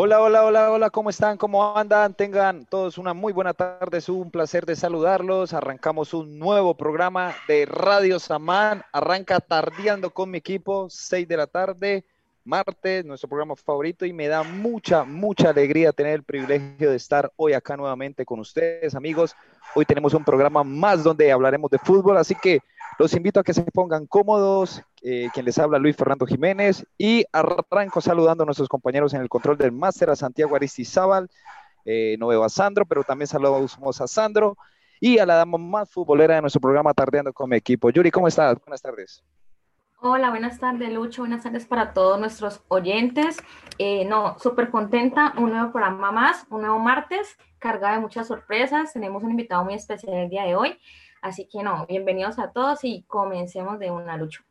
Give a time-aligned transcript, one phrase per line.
[0.00, 1.36] Hola, hola, hola, hola, ¿cómo están?
[1.36, 2.14] ¿Cómo andan?
[2.14, 5.52] Tengan todos una muy buena tarde, es un placer de saludarlos.
[5.54, 8.84] Arrancamos un nuevo programa de Radio Samán.
[8.92, 12.04] Arranca tardeando con mi equipo, 6 de la tarde,
[12.48, 17.30] martes, nuestro programa favorito, y me da mucha, mucha alegría tener el privilegio de estar
[17.36, 19.36] hoy acá nuevamente con ustedes, amigos.
[19.74, 22.60] Hoy tenemos un programa más donde hablaremos de fútbol, así que
[22.98, 24.82] los invito a que se pongan cómodos.
[25.02, 26.84] Eh, quien les habla, Luis Fernando Jiménez.
[26.96, 31.30] Y arranco saludando a nuestros compañeros en el control del máster, a Santiago Aristizábal.
[31.84, 34.56] Eh, no veo a Sandro, pero también saludamos a Sandro.
[35.00, 37.90] Y a la dama más futbolera de nuestro programa, Tardeando con mi equipo.
[37.90, 38.58] Yuri, ¿cómo estás?
[38.64, 39.22] Buenas tardes.
[40.00, 41.22] Hola, buenas tardes, Lucho.
[41.22, 43.36] Buenas tardes para todos nuestros oyentes.
[43.78, 45.34] Eh, no, súper contenta.
[45.36, 48.92] Un nuevo programa más, un nuevo martes, cargado de muchas sorpresas.
[48.92, 50.78] Tenemos un invitado muy especial el día de hoy.
[51.20, 54.44] Así que no, bienvenidos a todos y comencemos de una lucha.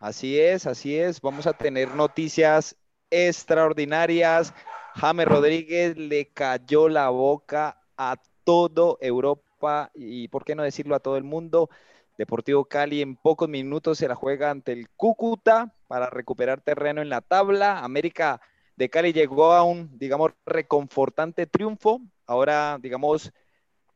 [0.00, 1.20] Así es, así es.
[1.20, 2.76] Vamos a tener noticias
[3.10, 4.52] extraordinarias.
[4.96, 11.00] James Rodríguez le cayó la boca a todo Europa y, por qué no decirlo, a
[11.00, 11.70] todo el mundo.
[12.18, 17.08] Deportivo Cali en pocos minutos se la juega ante el Cúcuta para recuperar terreno en
[17.08, 17.78] la tabla.
[17.78, 18.40] América
[18.74, 22.00] de Cali llegó a un, digamos, reconfortante triunfo.
[22.26, 23.32] Ahora, digamos,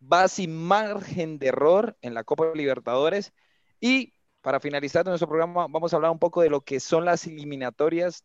[0.00, 3.32] va sin margen de error en la Copa Libertadores.
[3.80, 7.26] Y para finalizar nuestro programa, vamos a hablar un poco de lo que son las
[7.26, 8.24] eliminatorias.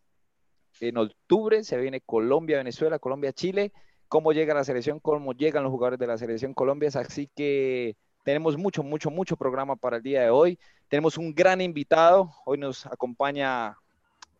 [0.79, 3.73] En octubre se viene Colombia, Venezuela, Colombia, Chile.
[4.07, 6.91] Cómo llega la selección, cómo llegan los jugadores de la selección Colombia.
[6.93, 7.97] Así que
[8.27, 10.59] tenemos mucho, mucho, mucho programa para el día de hoy.
[10.89, 12.29] Tenemos un gran invitado.
[12.43, 13.77] Hoy nos acompaña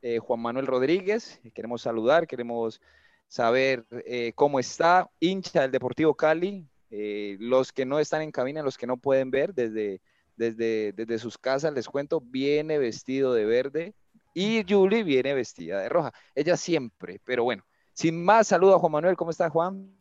[0.02, 1.40] eh, Juan Manuel Rodríguez.
[1.54, 2.82] Queremos saludar, queremos
[3.30, 8.62] saber eh, cómo está, hincha del Deportivo Cali, eh, los que no están en cabina,
[8.62, 10.02] los que no pueden ver desde,
[10.36, 13.94] desde, desde sus casas, les cuento, viene vestido de verde
[14.34, 16.12] y Julie viene vestida de roja.
[16.36, 19.97] Ella siempre, pero bueno, sin más, saludo a Juan Manuel, ¿cómo está Juan?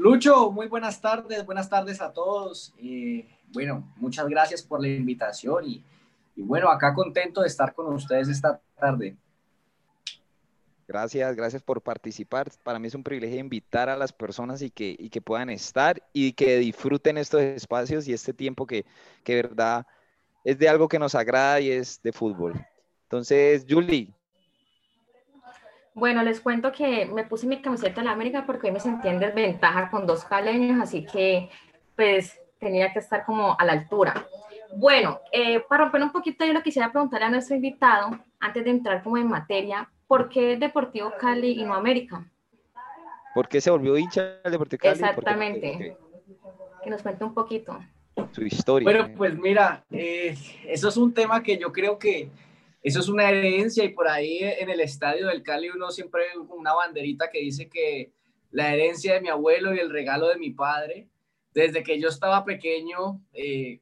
[0.00, 2.72] Lucho, muy buenas tardes, buenas tardes a todos.
[2.78, 5.84] Eh, bueno, muchas gracias por la invitación y,
[6.36, 9.14] y bueno, acá contento de estar con ustedes esta tarde.
[10.88, 12.50] Gracias, gracias por participar.
[12.64, 16.32] Para mí es un privilegio invitar a las personas y que, que puedan estar y
[16.32, 18.86] que disfruten estos espacios y este tiempo que,
[19.22, 19.86] que verdad
[20.44, 22.54] es de algo que nos agrada y es de fútbol.
[23.02, 24.14] Entonces, Julie.
[25.94, 29.10] Bueno, les cuento que me puse mi camiseta en la América porque hoy me sentía
[29.10, 31.50] en desventaja con dos caleños, así que
[31.96, 34.26] pues tenía que estar como a la altura.
[34.76, 38.70] Bueno, eh, para romper un poquito yo lo quisiera preguntarle a nuestro invitado, antes de
[38.70, 42.24] entrar como en materia, ¿por qué Deportivo Cali y no América?
[43.34, 44.92] ¿Por qué se volvió hincha el Deportivo Cali?
[44.94, 45.96] Exactamente.
[46.82, 47.78] Que nos cuente un poquito.
[48.32, 48.84] Su historia.
[48.84, 50.36] Bueno, pues mira, eh,
[50.66, 52.30] eso es un tema que yo creo que
[52.82, 56.38] eso es una herencia y por ahí en el estadio del Cali uno siempre ve
[56.38, 58.12] una banderita que dice que
[58.50, 61.08] la herencia de mi abuelo y el regalo de mi padre.
[61.52, 63.80] Desde que yo estaba pequeño, eh,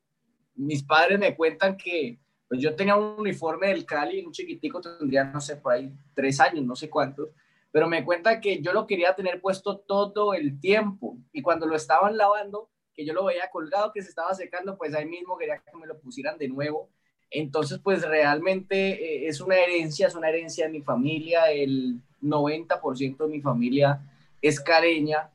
[0.54, 5.25] mis padres me cuentan que pues yo tenía un uniforme del Cali, un chiquitico, tendría,
[5.25, 7.28] no sé, por ahí tres años, no sé cuántos,
[7.70, 11.76] pero me cuenta que yo lo quería tener puesto todo el tiempo y cuando lo
[11.76, 15.59] estaban lavando, que yo lo veía colgado, que se estaba secando, pues ahí mismo quería
[15.59, 16.91] que me lo pusieran de nuevo.
[17.31, 23.16] Entonces, pues realmente eh, es una herencia, es una herencia de mi familia, el 90%
[23.16, 24.00] de mi familia
[24.41, 25.31] es careña.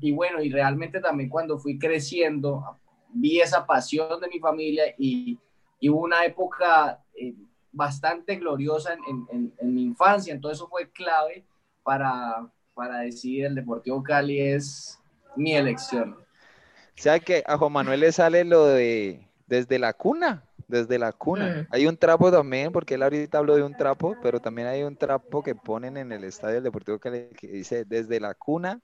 [0.00, 2.78] y bueno, y realmente también cuando fui creciendo,
[3.12, 5.38] vi esa pasión de mi familia y,
[5.80, 7.34] y hubo una época eh,
[7.72, 11.44] bastante gloriosa en, en, mi infancia, entonces eso fue clave
[11.82, 15.00] para, para decidir el Deportivo Cali es
[15.36, 16.12] mi elección.
[16.12, 21.12] O sea que a Juan Manuel le sale lo de desde la cuna, desde la
[21.12, 21.46] cuna.
[21.46, 21.66] Mm.
[21.70, 24.96] Hay un trapo también, porque él ahorita habló de un trapo, pero también hay un
[24.96, 28.80] trapo que ponen en el estadio del Deportivo Cali que dice desde la cuna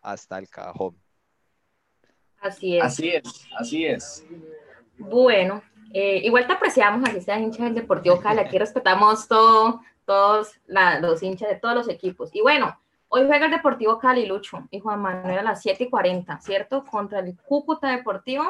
[0.00, 0.96] hasta el cajón.
[2.40, 2.84] Así es.
[2.84, 4.26] Así es, así es.
[4.98, 5.62] Bueno,
[5.92, 11.22] eh, igual te apreciamos, así seas hincha del Deportivo Cali, aquí respetamos todo, todos los
[11.22, 12.30] hinchas de todos los equipos.
[12.34, 12.78] Y bueno,
[13.08, 16.84] hoy juega el Deportivo Cali, Lucho, y Juan Manuel a las 7 y 40, ¿cierto?
[16.84, 18.44] Contra el Cúcuta Deportivo.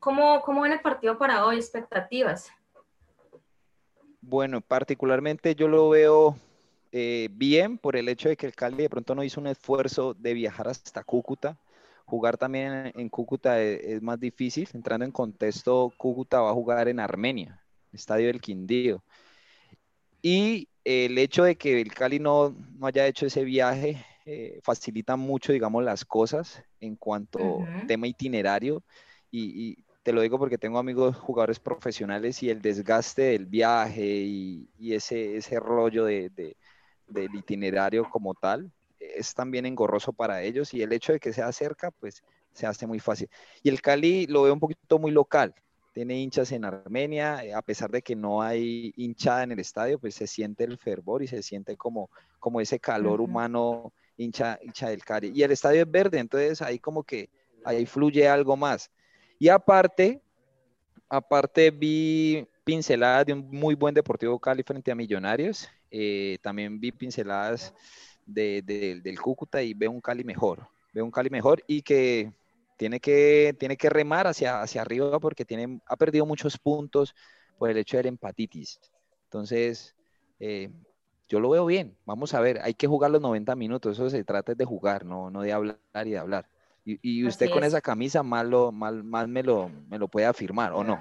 [0.00, 1.56] ¿Cómo, cómo ven el partido para hoy?
[1.56, 2.50] ¿Expectativas?
[4.20, 6.36] Bueno, particularmente yo lo veo
[6.92, 10.14] eh, bien por el hecho de que el Cali de pronto no hizo un esfuerzo
[10.14, 11.56] de viajar hasta Cúcuta
[12.10, 14.68] Jugar también en Cúcuta e, es, más difícil.
[14.74, 17.62] Entrando en contexto, Cúcuta va a jugar en Armenia,
[17.92, 19.04] Estadio del Quindío.
[20.20, 25.14] Y el hecho de que el Cali no, no haya hecho ese viaje eh, facilita
[25.14, 28.82] mucho, digamos, las cosas en cuanto a tema itinerario.
[29.30, 29.78] Y,
[30.10, 35.36] te lo digo porque tengo amigos jugadores profesionales y el desgaste del viaje y, ese,
[35.36, 36.56] ese rollo de,
[37.06, 41.52] del itinerario como tal, es también engorroso para ellos y el hecho de que sea
[41.52, 43.28] cerca, pues se hace muy fácil.
[43.62, 45.54] Y el Cali lo veo un poquito muy local,
[45.92, 50.00] tiene hinchas en Armenia, eh, a pesar de que no hay hinchada en el estadio,
[50.00, 52.10] pues se siente el fervor y se siente como,
[52.40, 55.30] como ese calor humano hincha, hincha del Cali.
[55.32, 57.30] Y el estadio es verde, entonces ahí como que
[57.64, 58.90] ahí fluye algo más.
[59.40, 60.20] Y aparte,
[61.08, 66.92] aparte vi pinceladas de un muy buen Deportivo Cali frente a Millonarios, eh, también vi
[66.92, 67.72] pinceladas
[68.26, 72.30] del Cúcuta y veo un Cali mejor, veo un Cali mejor y que
[72.76, 77.14] tiene que, tiene que remar hacia, hacia arriba porque tiene, ha perdido muchos puntos
[77.56, 78.78] por el hecho de la empatitis.
[79.24, 79.96] Entonces,
[80.38, 80.70] eh,
[81.30, 81.96] yo lo veo bien.
[82.04, 83.94] Vamos a ver, hay que jugar los 90 minutos.
[83.94, 86.46] Eso se trata de jugar, no, no de hablar y de hablar.
[87.02, 90.82] Y, usted con esa camisa más, lo, más me, lo, me lo puede afirmar, ¿o
[90.82, 91.00] no?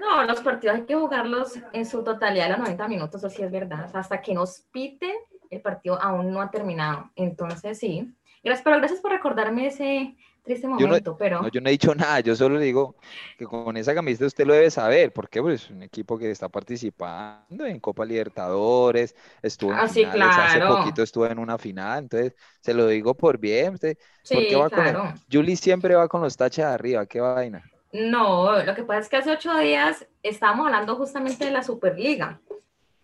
[0.00, 3.50] No, los partidos hay que jugarlos en su totalidad los 90 minutos, eso sí es
[3.50, 3.90] verdad.
[3.94, 5.14] hasta que nos piten,
[5.50, 7.10] el partido aún no ha terminado.
[7.16, 8.14] Entonces, sí,
[8.44, 11.48] Gracias, pero gracias por recordarme ese triste momento, pero...
[11.48, 12.94] yo no he dicho nada, yo solo digo
[13.38, 16.48] que con esa camiseta usted lo debe saber, porque pues, es un equipo que está
[16.48, 22.34] participando en Copa Libertadores, estuvo en ah, finales, hace poquito estuvo en una final, entonces
[22.60, 25.00] se lo digo por bien, usted, sí, va claro.
[25.00, 27.64] con Julie siempre va con los taches de arriba, qué vaina.
[27.92, 32.40] No, lo que pasa es que hace ocho días estábamos hablando justamente de la Superliga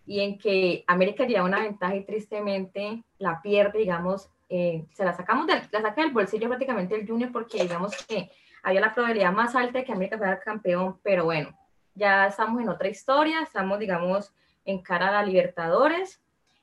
[0.04, 5.14] y en que América lleva una ventaja y tristemente la pierde, digamos, eh, se la
[5.14, 8.31] sacamos la saca del bolsillo prácticamente el Junior porque digamos que
[8.62, 11.56] había la probabilidad más alta de que América fuera campeón, pero bueno,
[11.94, 16.20] ya estamos en otra historia, estamos digamos en cara a la Libertadores.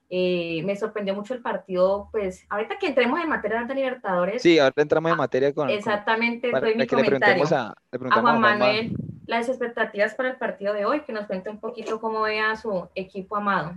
[0.10, 4.42] Eh, me sorprendió mucho el partido, pues ahorita que entremos en materia de Libertadores.
[4.42, 5.70] Sí, ahora entramos en ah, materia con...
[5.70, 7.44] Exactamente, con, mi comentario.
[7.52, 7.74] a,
[8.22, 8.96] Juan Manuel
[9.26, 12.56] las expectativas para el partido de hoy, que nos cuente un poquito cómo ve a
[12.56, 13.76] su equipo amado.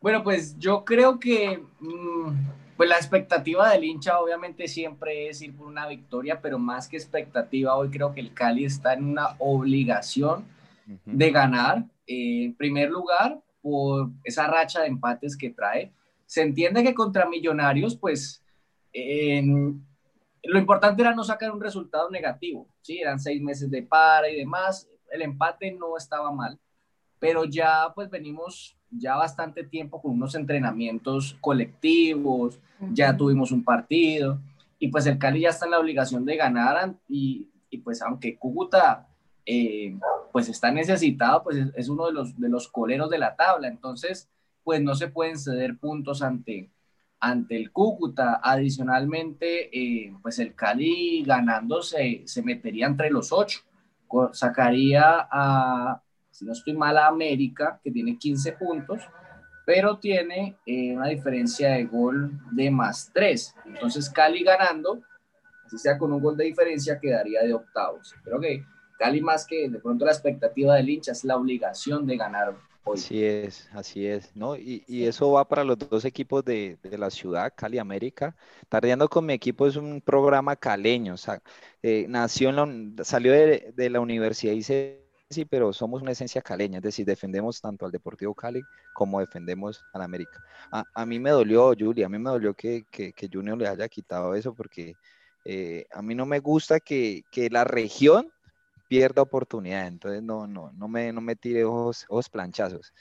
[0.00, 2.30] Bueno, pues yo creo que mm,
[2.78, 6.96] pues la expectativa del hincha obviamente siempre es ir por una victoria, pero más que
[6.96, 10.46] expectativa, hoy creo que el Cali está en una obligación
[11.04, 11.84] de ganar.
[12.06, 15.92] Eh, en primer lugar, por esa racha de empates que trae.
[16.24, 18.44] Se entiende que contra Millonarios, pues
[18.94, 23.00] lo importante era no sacar un resultado negativo, ¿sí?
[23.00, 24.88] Eran seis meses de para y demás.
[25.10, 26.60] El empate no estaba mal,
[27.18, 32.58] pero ya pues venimos ya bastante tiempo con unos entrenamientos colectivos,
[32.92, 34.38] ya tuvimos un partido
[34.78, 38.36] y pues el Cali ya está en la obligación de ganar y, y pues aunque
[38.36, 39.08] Cúcuta
[39.50, 39.98] eh,
[40.30, 44.28] pues está necesitado, pues es, uno de los, de los coleros de la tabla, entonces
[44.62, 46.70] pues no se pueden ceder puntos ante,
[47.18, 48.40] ante el Cúcuta.
[48.42, 53.60] Adicionalmente, eh, pues el Cali ganándose se metería entre los ocho,
[54.32, 56.02] sacaría a,
[56.38, 59.02] si no estoy mal, a América, que tiene 15 puntos,
[59.66, 63.54] pero tiene eh, una diferencia de gol de más 3.
[63.66, 65.02] Entonces Cali ganando,
[65.66, 68.14] así sea con un gol de diferencia, quedaría de octavos.
[68.22, 68.64] Creo que
[69.00, 72.54] Cali más que de pronto la expectativa del hincha es la obligación de ganar
[72.84, 72.94] hoy.
[72.94, 74.56] Así es, así es, ¿no?
[74.56, 78.36] Y, y eso va para los dos equipos de, de, la ciudad, Cali América.
[78.68, 81.42] Tardeando con mi equipo es un programa caleño, o sea,
[81.82, 86.12] eh, nació en la, salió de, de la universidad y se sí, pero somos una
[86.12, 88.62] esencia caleña, es decir, defendemos tanto al Deportivo Cali
[88.94, 90.42] como defendemos al América.
[90.70, 94.34] A, mí me dolió, Julia, a mí me dolió que, que, Junior le haya quitado
[94.34, 94.96] eso porque
[95.44, 98.32] eh, a mí no me gusta que, que, la región
[98.88, 102.92] pierda oportunidad, entonces no, no, no, me, no me tire ojos, ojos planchazos.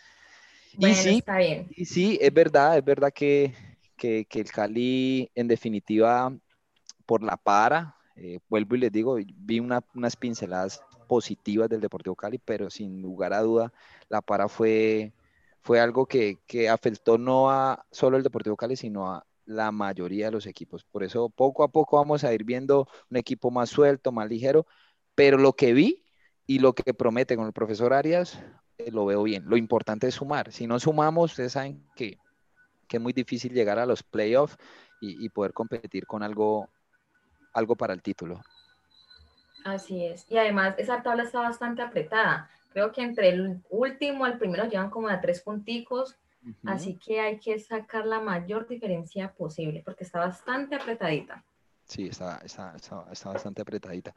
[0.78, 1.68] y sí, está bien.
[1.70, 3.54] Y sí, es verdad, es verdad que,
[3.96, 6.34] que, que el Cali en definitiva
[7.06, 12.16] por la para, eh, vuelvo y les digo, vi una, unas pinceladas positivas del Deportivo
[12.16, 13.74] Cali, pero sin lugar a duda
[14.10, 15.14] la para fue,
[15.62, 20.26] fue algo que, que afectó no a solo el Deportivo Cali, sino a la mayoría
[20.26, 20.84] de los equipos.
[20.84, 24.68] Por eso poco a poco vamos a ir viendo un equipo más suelto, más ligero,
[25.16, 26.04] pero lo que vi
[26.46, 28.40] y lo que promete con el profesor Arias,
[28.78, 29.44] eh, lo veo bien.
[29.48, 30.52] Lo importante es sumar.
[30.52, 32.18] Si no sumamos, ustedes saben que,
[32.88, 34.58] que es muy difícil llegar a los playoffs
[35.02, 36.70] y, y poder competir con algo,
[37.54, 38.42] algo para el título.
[39.68, 40.26] Así es.
[40.30, 42.50] Y además esa tabla está bastante apretada.
[42.72, 46.16] Creo que entre el último al primero llevan como a tres punticos.
[46.66, 51.44] Así que hay que sacar la mayor diferencia posible porque está bastante apretadita.
[51.84, 54.16] Sí, está, está, está, bastante apretadita.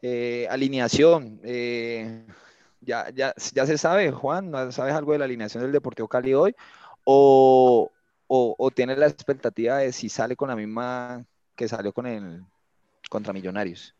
[0.00, 1.40] Eh, alineación.
[1.44, 2.24] Eh,
[2.80, 6.54] ya, ya, ya se sabe, Juan, ¿sabes algo de la alineación del Deportivo Cali hoy?
[7.04, 7.90] ¿O,
[8.26, 12.42] o, o tienes la expectativa de si sale con la misma que salió con el
[13.10, 13.95] contra Millonarios?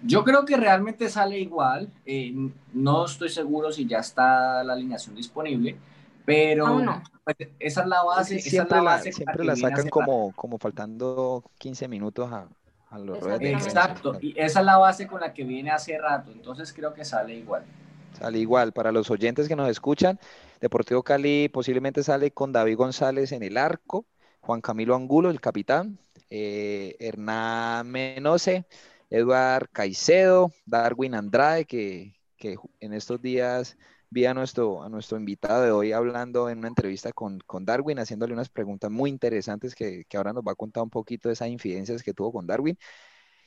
[0.00, 1.92] Yo creo que realmente sale igual.
[2.04, 2.32] Eh,
[2.72, 5.76] no estoy seguro si ya está la alineación disponible,
[6.24, 6.84] Pero
[7.24, 8.38] pues, esa es la base.
[8.38, 12.48] siempre la, siempre la sacan como, como faltando 15 minutos a,
[12.90, 16.72] a los Exacto, y esa es la base con la que viene hace rato, entonces
[16.72, 17.64] creo que sale igual.
[18.12, 20.18] Sale igual, para los oyentes que nos escuchan,
[20.60, 24.06] Deportivo Cali posiblemente sale con David González en el arco,
[24.40, 25.98] Juan Camilo Angulo, el capitán,
[26.30, 28.66] eh, Hernán Menose,
[29.10, 33.76] Eduard Caicedo, Darwin Andrade, que, que en estos días
[34.10, 37.98] vi a nuestro, a nuestro invitado de hoy hablando en una entrevista con, con Darwin,
[37.98, 41.34] haciéndole unas preguntas muy interesantes que, que, ahora nos va a contar un poquito de
[41.34, 42.78] esas incidencias que tuvo con Darwin.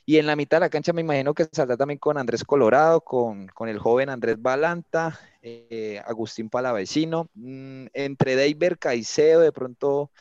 [0.06, 3.02] Y en la mitad de la cancha me imagino que saldrá también con Andrés Colorado,
[3.02, 10.12] con, con el joven Andrés Balanta, eh, Agustín Palavecino, mm, entre David Caicedo, de pronto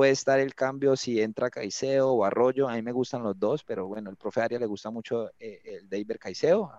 [0.00, 3.64] puede estar el cambio si entra Caicedo o Arroyo, a mí me gustan los dos,
[3.64, 6.72] pero bueno, el profe Arias le gusta mucho eh, el David Caicedo,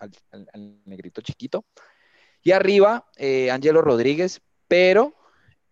[0.00, 0.10] al,
[0.52, 1.64] al negrito chiquito.
[2.42, 5.14] Y arriba, eh, Angelo Rodríguez, pero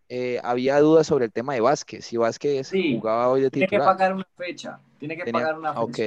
[0.09, 2.05] eh, había dudas sobre el tema de Vázquez.
[2.05, 3.69] Si Vázquez jugaba hoy de titular.
[3.69, 4.81] Tiene que pagar una fecha.
[4.97, 5.83] Tiene que pagar una fecha.
[5.83, 5.99] Ok.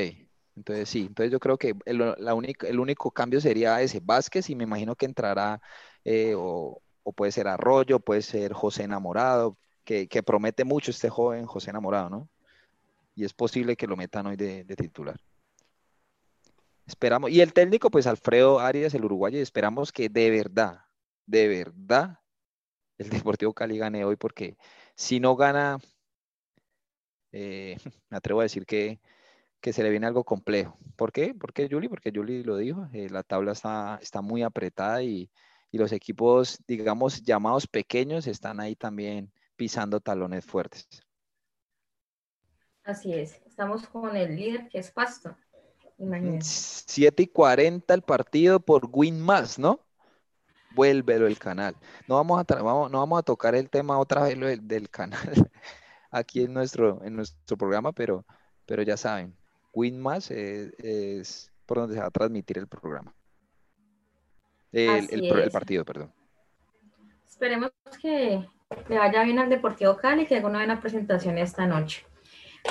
[0.55, 4.49] Entonces sí, entonces yo creo que el, la única, el único cambio sería ese Vázquez
[4.49, 5.59] y me imagino que entrará
[6.05, 6.81] eh, o,
[7.13, 12.29] puede ser Arroyo, puede ser José Enamorado, que, promete mucho este joven José Enamorado, ¿no?
[13.15, 15.19] Y es posible que lo metan hoy de titular.
[16.87, 20.85] Esperamos, y el técnico, pues Alfredo Arias, el uruguayo, esperamos que de verdad,
[21.25, 22.19] de verdad,
[22.97, 24.57] el Deportivo Cali gane hoy, porque
[24.95, 25.79] si no gana,
[27.33, 27.77] eh,
[28.09, 28.99] me atrevo a decir que,
[29.61, 30.77] se le viene algo complejo.
[30.95, 31.33] ¿Por qué?
[31.33, 31.89] ¿Por qué, Juli?
[31.89, 35.29] Porque Juli lo dijo, eh, la tabla está, está muy apretada y,
[35.71, 40.87] y los equipos, digamos, llamados pequeños, están ahí también pisando talones fuertes.
[42.83, 45.35] Así es, estamos con el líder que es Pasto.
[46.39, 49.81] 7 y 40 el partido por Win Más, ¿no?
[50.75, 51.75] Vuélvelo el canal.
[52.07, 54.37] No vamos a, vamos, no vamos a tocar el tema otra vez
[54.67, 55.19] del, canal
[56.11, 58.25] aquí en nuestro, en nuestro programa, pero,
[58.65, 59.35] pero ya saben,
[59.73, 63.13] Win Más es, por donde se va a transmitir el programa.
[64.71, 66.13] El, el, partido, perdón.
[67.25, 67.71] Esperemos
[68.01, 68.45] que
[68.89, 72.05] le vaya bien al Deportivo Cali, que haga una buena presentación esta noche.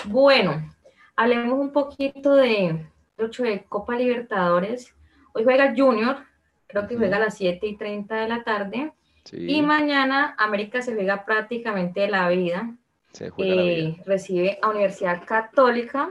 [0.06, 0.70] Bueno,
[1.14, 2.86] hablemos un poquito de,
[3.18, 4.94] 8 de Copa Libertadores.
[5.32, 6.18] Hoy juega Junior,
[6.66, 8.92] creo que juega a las 7 y 30 de la tarde.
[9.32, 12.76] Y mañana América se juega prácticamente la vida.
[13.12, 13.88] Se juega la vida.
[13.88, 16.10] Eh, recibe a Universidad Católica.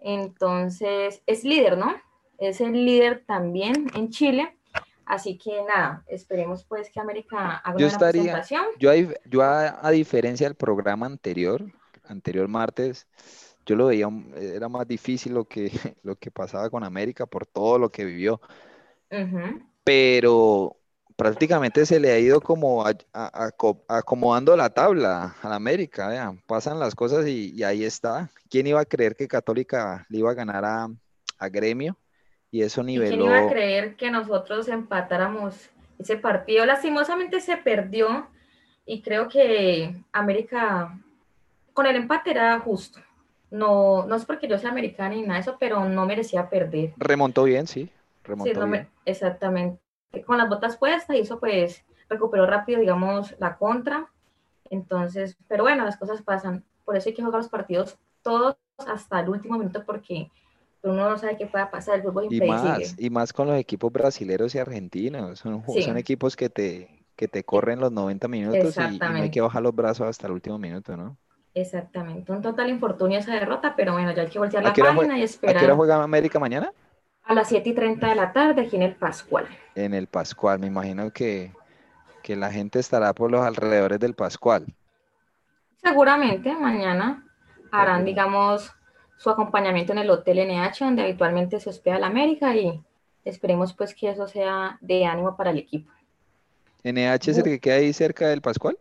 [0.00, 1.94] Entonces, es líder, ¿no?
[2.38, 4.56] Es el líder también en Chile.
[5.06, 8.42] Así que nada, esperemos pues que América haga yo una estaría,
[8.78, 8.90] Yo,
[9.24, 11.64] yo a, a diferencia del programa anterior,
[12.04, 13.06] anterior martes,
[13.66, 15.70] yo lo veía, era más difícil lo que,
[16.02, 18.40] lo que pasaba con América por todo lo que vivió.
[19.84, 20.76] Pero
[21.16, 22.84] prácticamente se le ha ido como
[23.88, 28.30] acomodando la tabla a la América, vean, pasan las cosas y, ahí está.
[28.48, 31.96] ¿Quién iba a creer que Católica le iba a ganar a, Gremio?
[32.56, 33.08] Y eso niveló.
[33.10, 36.64] ¿Quién iba a creer que nosotros empatáramos ese partido?
[36.64, 38.26] Lastimosamente se perdió
[38.84, 40.98] y creo que América
[41.72, 43.00] con el empate era justo
[43.50, 46.92] no, no es porque yo sea americana ni nada de eso, pero no merecía perder.
[46.96, 47.90] Remontó bien, sí.
[48.24, 48.88] Remontó bien.
[49.04, 49.80] exactamente.
[50.24, 54.08] Con las botas puestas, hizo pues, recuperó rápido, digamos, la contra.
[54.70, 56.64] Entonces, pero bueno, las cosas pasan.
[56.84, 60.30] Por eso hay que jugar los partidos todos hasta el último minuto porque
[60.82, 61.96] uno no sabe qué pueda pasar.
[61.96, 65.38] El fútbol y más, y más con los equipos brasileños y argentinos.
[65.38, 69.30] Son, son equipos que te, que te corren los 90 minutos y, y no hay
[69.30, 71.16] que bajar los brazos hasta el último minuto, ¿no?
[71.54, 75.22] Exactamente, un total infortunio esa derrota, pero bueno, ya hay que voltear la página y
[75.22, 75.56] esperar.
[75.56, 76.70] ¿A qué hora juega América mañana?
[77.24, 79.48] A las 7 y 30 de la tarde aquí en el Pascual.
[79.74, 81.52] En el Pascual, me imagino que,
[82.22, 84.66] que la gente estará por los alrededores del Pascual.
[85.82, 87.24] Seguramente mañana
[87.72, 88.75] harán, digamos,
[89.16, 92.82] su acompañamiento en el Hotel NH, donde habitualmente se hospeda la América y
[93.24, 95.90] esperemos pues que eso sea de ánimo para el equipo.
[96.84, 98.78] ¿NH es el que queda ahí cerca del Pascual?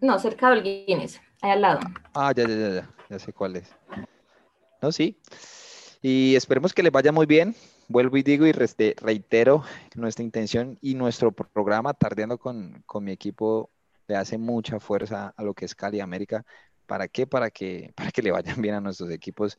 [0.00, 1.80] No, cerca del Guinness ahí al lado.
[2.14, 3.74] Ah, ya, ya, ya, ya, ya sé cuál es.
[4.80, 5.16] No, sí.
[6.02, 7.54] Y esperemos que les vaya muy bien.
[7.88, 9.62] Vuelvo y digo y reitero
[9.94, 13.70] nuestra intención y nuestro programa, tardeando con, con, mi equipo,
[14.08, 16.44] le hace mucha fuerza a lo que es Cali América.
[16.92, 17.26] ¿Para qué?
[17.26, 19.56] Para que, para que le vayan bien a nuestros equipos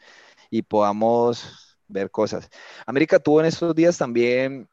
[0.51, 2.47] y podamos ver cosas.
[2.85, 4.69] América tuvo en estos días también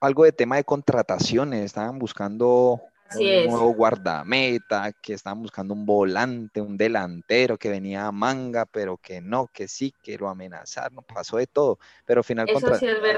[0.00, 1.64] algo de tema de contrataciones.
[1.64, 2.80] Estaban buscando
[3.14, 8.96] un nuevo guardameta, que estaban buscando un volante, un delantero que venía a manga, pero
[8.96, 12.48] que no, que sí, que lo amenazaron, pasó de todo, pero al final,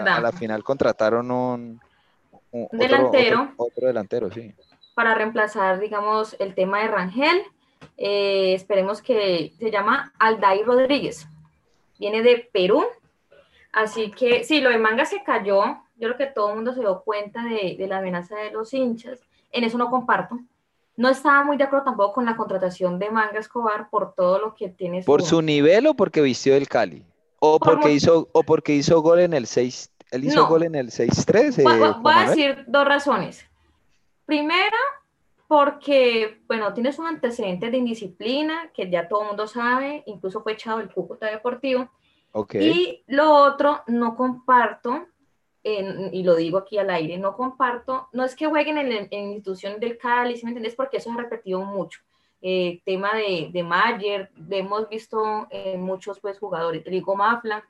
[0.06, 1.80] A, la final contrataron un,
[2.72, 3.54] delantero.
[3.56, 4.54] Otro, delantero, sí.
[4.94, 7.42] para reemplazar, digamos, el tema de Rangel.
[7.96, 11.26] Eh, esperemos que se llama Aldair Rodríguez.
[11.98, 12.84] Viene de Perú.
[13.72, 15.62] Así que sí, lo de Manga se cayó.
[15.96, 18.72] Yo creo que todo el mundo se dio cuenta de, de la amenaza de los
[18.74, 19.20] hinchas.
[19.50, 20.38] En eso no comparto.
[20.96, 24.54] No estaba muy de acuerdo tampoco con la contratación de Manga Escobar por todo lo
[24.54, 25.02] que tiene.
[25.02, 27.04] ¿Por su nivel o porque vistió el Cali?
[27.38, 29.90] ¿O porque, hizo, o porque hizo gol en el 6?
[30.12, 31.62] ¿Él hizo gol en el 6-3?
[31.62, 33.46] voy, eh, voy a decir dos razones.
[34.26, 34.76] Primera,
[35.52, 40.54] porque, bueno, tiene sus antecedentes de indisciplina, que ya todo el mundo sabe, incluso fue
[40.54, 41.90] echado del Cúcuta Deportivo.
[42.32, 42.70] Okay.
[42.70, 45.08] Y lo otro, no comparto,
[45.62, 49.78] y lo digo aquí al aire, no comparto, no es que jueguen en, la institución
[49.78, 50.74] del Cali, ¿sí me entiendes?
[50.74, 52.00] Porque eso se ha repetido mucho.
[52.40, 57.62] Eh, tema de, de Mayer, hemos visto muchos pues, jugadores, Rico Mafla,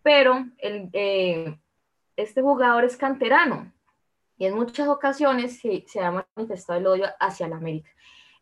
[0.00, 1.58] pero el, eh,
[2.14, 3.72] este jugador es canterano,
[4.38, 7.90] y en muchas ocasiones se, se ha manifestado el odio hacia la América.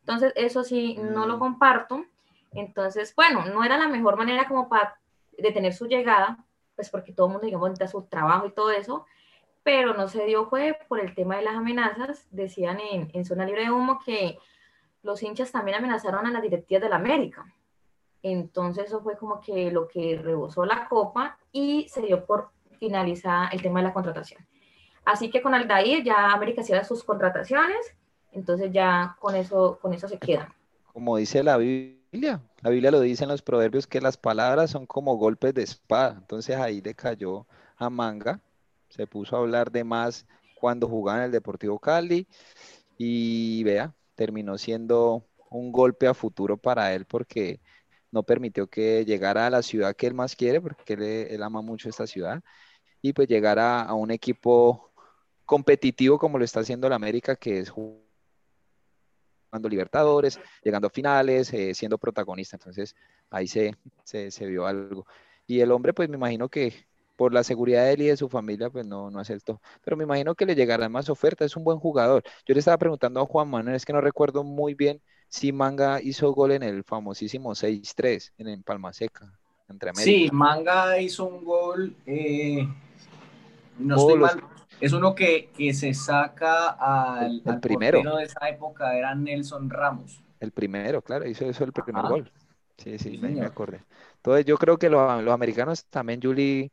[0.01, 1.39] Entonces, eso sí, no lo mm.
[1.39, 2.05] comparto.
[2.53, 5.01] Entonces, bueno, no era la mejor manera como para
[5.39, 6.45] detener su llegada,
[6.77, 9.07] pues porque todo el mundo, digamos, necesita su trabajo y todo eso,
[9.63, 12.27] pero no se dio fue por el tema de las amenazas.
[12.31, 14.39] Decían en, en Zona Libre de Humo que
[15.03, 17.47] los hinchas también amenazaron a las directivas de la América.
[18.23, 23.49] Entonces, eso fue como que lo que rebosó la copa y se dio por finalizar
[23.53, 24.47] el tema de la contratación.
[25.05, 27.95] Así que con Aldair ya América cierra sus contrataciones,
[28.33, 30.55] entonces ya con eso, con eso se queda.
[30.93, 34.87] Como dice la Biblia, la Biblia lo dice en los proverbios que las palabras son
[34.87, 36.17] como golpes de espada.
[36.19, 37.47] Entonces ahí le cayó
[37.77, 38.41] a Manga,
[38.89, 40.27] se puso a hablar de más
[40.61, 42.27] cuando jugaba en el Deportivo Cali
[42.97, 47.61] y vea, terminó siendo un golpe a futuro para él porque
[48.11, 51.63] no permitió que llegara a la ciudad que él más quiere, porque él, él ama
[51.63, 52.43] mucho esta ciudad,
[53.03, 54.93] y pues llegar a, a un equipo
[55.45, 58.05] competitivo como lo está haciendo el América, que es jugando
[59.69, 62.57] Libertadores, llegando a finales, eh, siendo protagonista.
[62.57, 62.97] Entonces
[63.31, 65.07] ahí se, se, se, vio algo.
[65.47, 68.29] Y el hombre, pues me imagino que por la seguridad de él y de su
[68.29, 69.61] familia, pues no, no aceptó.
[69.83, 72.23] Pero me imagino que le llegarán más ofertas, es un buen jugador.
[72.47, 76.01] Yo le estaba preguntando a Juan Manuel, es que no recuerdo muy bien si Manga
[76.03, 79.33] hizo gol en el famosísimo 6-3 en, en Palma Seca,
[79.69, 80.05] entre América.
[80.05, 82.69] Sí, Manga hizo un gol, eh,
[83.79, 84.43] no estoy mal,
[84.81, 90.23] es uno que, que se saca al, el, primero de esa época, era Nelson Ramos.
[90.41, 92.31] El primero, claro, hizo eso el primer gol.
[92.77, 93.81] Sí, sí, me, me, acordé.
[94.17, 96.73] Entonces yo creo que los, los, americanos también, Julie,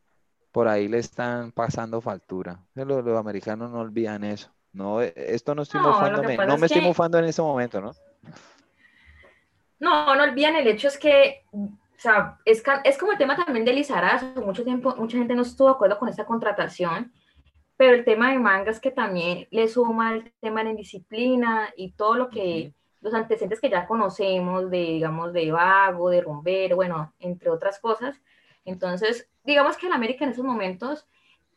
[0.50, 2.60] por ahí le están pasando factura.
[2.74, 4.50] Los, los americanos no olvidan eso.
[4.72, 7.92] No, esto no estoy no, mofándome, no me estoy mofando en este momento, ¿no?
[9.78, 13.66] No, no olvidan, el hecho es que, o sea, es, es como el tema también
[13.66, 17.12] de Lizarazo, mucho tiempo, mucha gente no estuvo de acuerdo con esta contratación,
[17.82, 22.14] pero el tema de mangas que también le suma el tema de indisciplina y todo
[22.14, 27.50] lo que, los antecedentes que ya conocemos de, digamos, de vago, de romper, bueno, entre
[27.50, 28.22] otras cosas.
[28.64, 31.08] Entonces, digamos que el América en esos momentos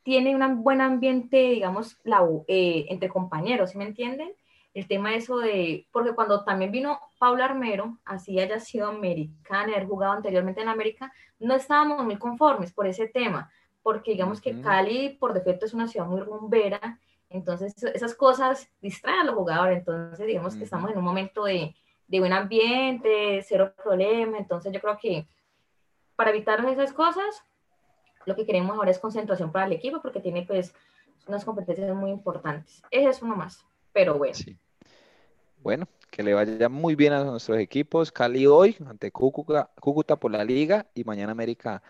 [0.01, 4.31] tiene un buen ambiente, digamos, la, eh, entre compañeros, ¿sí me entienden?
[4.73, 9.73] El tema de eso de, porque cuando también vino Paula Armero, así haya sido americana,
[9.75, 13.51] haber jugado anteriormente en América, no estábamos muy conformes por ese tema,
[13.85, 19.19] porque digamos que Cali por defecto es una ciudad muy rumbera, entonces esas cosas distraen
[19.19, 21.75] a los jugadores, entonces digamos que estamos en un momento de,
[22.07, 25.27] de buen ambiente, cero problema, entonces yo creo que
[26.15, 27.43] para evitar esas cosas,
[28.25, 30.73] lo que queremos ahora es concentración para el equipo, porque tiene pues
[31.27, 32.81] unas competencias muy importantes.
[32.89, 34.33] Ese es uno más, pero bueno.
[34.33, 34.57] Sí.
[35.61, 38.11] Bueno, que le vaya muy bien a nuestros equipos.
[38.11, 41.83] Cali hoy ante Cúcuta, Cúcuta por la Liga y mañana América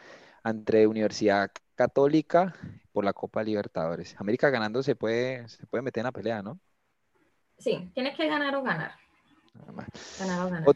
[0.46, 2.56] ante Universidad Católica
[2.94, 4.16] por la Copa Libertadores.
[4.20, 6.60] América ganando se puede, se puede meter en la pelea, ¿no?
[7.58, 8.92] Sí, tiene que ganar o ganar.
[10.20, 10.76] Ganar o ganar.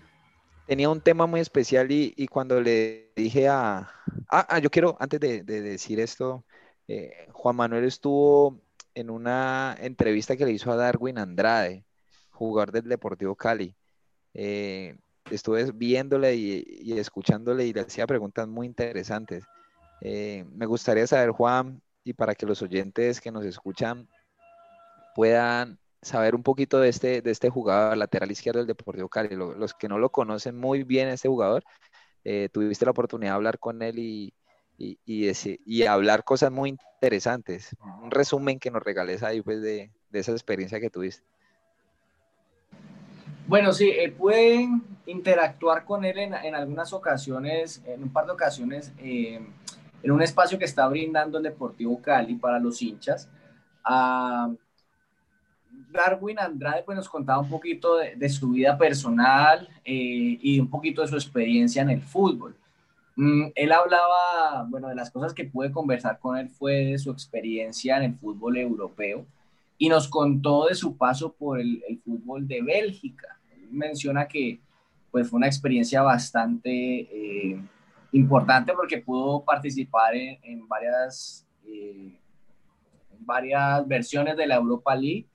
[0.65, 3.91] Tenía un tema muy especial y, y cuando le dije a...
[4.31, 6.45] Ah, ah yo quiero, antes de, de decir esto,
[6.87, 8.59] eh, Juan Manuel estuvo
[8.95, 11.85] en una entrevista que le hizo a Darwin Andrade,
[12.31, 13.75] jugador del Deportivo Cali.
[14.33, 14.97] Eh,
[15.29, 19.43] estuve viéndole y, y, escuchándole y le hacía preguntas muy interesantes.
[20.01, 24.07] Eh, me gustaría saber, Juan, y para que los oyentes que nos escuchan
[25.15, 29.35] puedan saber un poquito de este, de este jugador lateral izquierdo del Deportivo Cali.
[29.35, 31.63] los que no lo conocen muy bien, este jugador,
[32.23, 34.33] eh, tuviste la oportunidad de hablar con él y,
[34.77, 37.75] y, y, hablar cosas muy interesantes.
[38.01, 41.23] Un resumen que nos regales ahí pues, de, de esa experiencia que tuviste.
[43.47, 48.31] Bueno, sí, eh, pueden interactuar con él en, en, algunas ocasiones, en un par de
[48.31, 48.93] ocasiones.
[48.99, 49.41] Eh,
[50.01, 53.29] en un espacio que está brindando el Deportivo Cali para los hinchas.
[55.91, 61.01] Darwin Andrade pues, nos contaba un poquito de, su vida personal eh, y un poquito
[61.01, 62.55] de su experiencia en el fútbol.
[63.15, 67.11] Mm, él hablaba, bueno, de las cosas que pude conversar con él fue de su
[67.11, 69.25] experiencia en el fútbol europeo
[69.77, 73.39] y nos contó de su paso por el, fútbol de Bélgica.
[73.71, 74.61] menciona que
[75.11, 77.59] pues fue una experiencia bastante eh,
[78.11, 82.19] importante porque pudo participar en, varias, eh,
[83.19, 85.27] varias versiones de la Europa League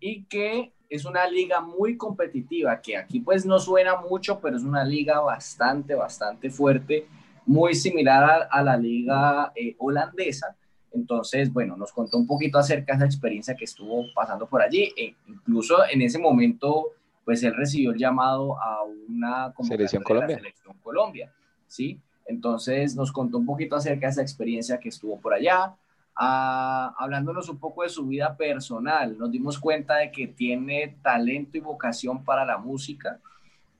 [0.00, 4.62] y que es una liga muy competitiva, que aquí pues no suena mucho, pero es
[4.62, 7.06] una liga bastante, bastante fuerte,
[7.46, 10.56] muy similar a, la liga eh, holandesa.
[10.92, 14.92] Entonces, bueno, nos contó un poquito acerca de esa experiencia que estuvo pasando por allí.
[14.96, 16.92] E incluso en ese momento,
[17.24, 20.36] pues él recibió el llamado a una selección Colombia.
[20.36, 21.32] selección Colombia,
[21.66, 21.98] ¿sí?
[22.26, 25.74] Entonces nos contó un poquito acerca de esa experiencia que estuvo por allá,
[26.16, 29.18] hablándonos un poco de su vida personal.
[29.18, 33.18] Nos dimos cuenta de que tiene talento y vocación para la música.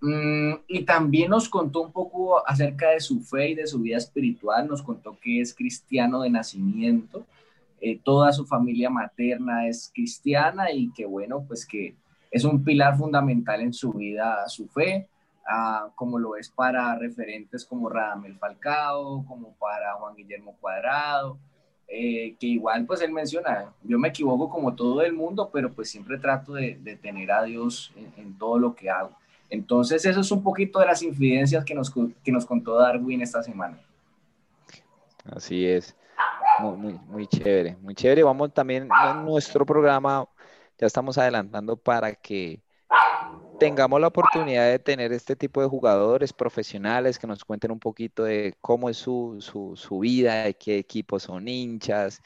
[0.00, 3.96] Mm, y también nos contó un poco acerca de su fe y de su vida
[3.96, 4.68] espiritual.
[4.68, 7.24] Nos contó que es cristiano de nacimiento.
[7.80, 11.94] Eh, toda su familia materna es cristiana y que bueno, pues que
[12.34, 15.06] es un pilar fundamental en su vida, su fe,
[15.94, 21.38] como lo es para referentes como Radamel Falcao, como para Juan Guillermo Cuadrado,
[21.86, 25.88] eh, que igual pues él menciona, yo me equivoco como todo el mundo, pero pues
[25.88, 29.10] siempre trato de, tener a Dios en, todo lo que hago.
[29.48, 33.44] Entonces eso es un poquito de las infidencias que nos, que nos contó Darwin esta
[33.44, 33.78] semana.
[35.24, 35.96] Así es,
[36.58, 38.24] muy, muy, muy chévere, muy chévere.
[38.24, 40.26] Vamos también en nuestro programa,
[40.78, 42.62] ya estamos adelantando para que
[43.58, 48.24] tengamos la oportunidad de tener este tipo de jugadores profesionales que nos cuenten un poquito
[48.24, 52.20] de cómo es su, su, vida, de qué equipos son hinchas,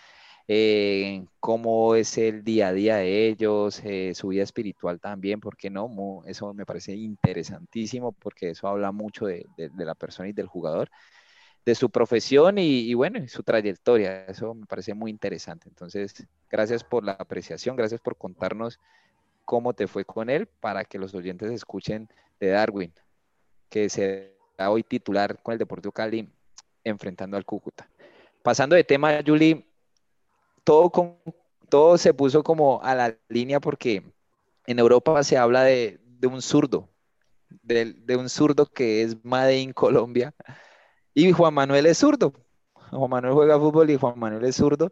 [0.48, 5.70] eh, cómo es el día a día de ellos, eh, su vida espiritual también, porque
[5.70, 10.90] no, eso me parece interesantísimo porque eso habla mucho de, la persona y del jugador,
[11.64, 15.68] de su profesión y, bueno, su trayectoria, eso me parece muy interesante.
[15.68, 18.80] Entonces, gracias por la apreciación, gracias por contarnos
[19.44, 22.08] cómo te fue con él para que los oyentes escuchen
[22.40, 22.92] de Darwin,
[23.68, 26.28] que será hoy titular con el Deportivo Cali
[26.84, 27.88] enfrentando al Cúcuta.
[28.42, 29.66] Pasando de tema, Juli,
[30.64, 31.16] todo, con,
[31.68, 34.02] todo se puso como a la línea porque
[34.66, 36.88] en Europa se habla de, un zurdo,
[37.62, 40.34] de, un zurdo que es Made in Colombia,
[41.14, 42.32] y Juan Manuel es zurdo.
[42.90, 44.90] Juan Manuel juega fútbol y Juan Manuel es zurdo.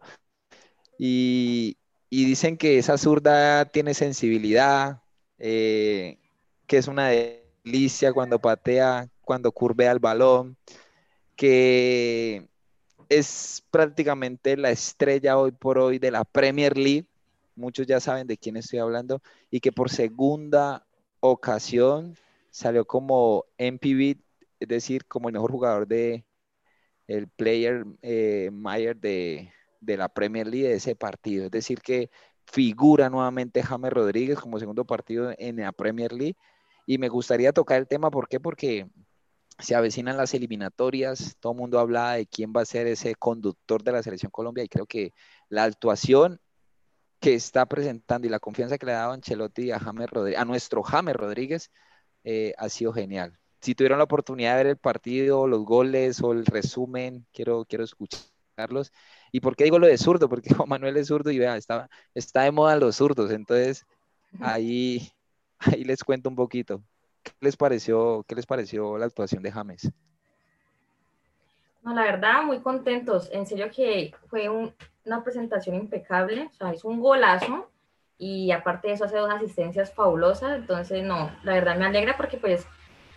[0.97, 1.77] Y,
[2.09, 5.01] dicen que esa zurda tiene sensibilidad,
[5.37, 6.17] eh,
[6.65, 10.57] que es una delicia cuando patea, cuando curvea el balón,
[11.35, 12.47] que
[13.09, 17.05] es prácticamente la estrella hoy por hoy de la Premier League.
[17.55, 20.85] Muchos ya saben de quién estoy hablando y que por segunda
[21.19, 22.15] ocasión
[22.51, 24.17] salió como MPV,
[24.59, 26.25] es decir, como el mejor jugador de
[27.07, 31.45] el player eh, Mayer de, de la Premier League de ese partido.
[31.45, 32.09] Es decir, que
[32.45, 36.37] figura nuevamente James Rodríguez como segundo partido en la Premier League.
[36.85, 38.39] Y me gustaría tocar el tema, ¿por qué?
[38.39, 38.87] Porque
[39.59, 43.83] se avecinan las eliminatorias, todo el mundo habla de quién va a ser ese conductor
[43.83, 45.13] de la selección Colombia y creo que
[45.49, 46.39] la actuación
[47.19, 50.45] que está presentando y la confianza que le ha dado Ancelotti a, James Rodríguez, a
[50.45, 51.71] nuestro James Rodríguez
[52.23, 53.39] eh, ha sido genial.
[53.67, 57.83] Si tuvieron la oportunidad de ver el partido, los goles o el resumen, quiero, quiero
[57.83, 58.93] escucharlos.
[59.33, 60.29] ¿Y por qué digo lo de zurdo?
[60.29, 63.29] Porque Juan Manuel es zurdo y vea, está, está de moda los zurdos.
[63.29, 63.85] Entonces,
[64.39, 65.11] ahí,
[65.59, 66.81] ahí les cuento un poquito.
[67.21, 69.91] ¿Qué les pareció, qué les pareció la actuación de James?
[71.83, 73.27] No, la verdad, muy contentos.
[73.33, 76.49] En serio que fue una presentación impecable.
[76.53, 77.69] O sea, es un golazo.
[78.17, 80.57] Y aparte de eso, hace dos asistencias fabulosas.
[80.57, 82.65] Entonces, no, la verdad me alegra porque pues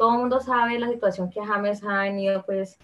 [0.00, 2.78] todo el mundo sabe la situación que James ha venido pues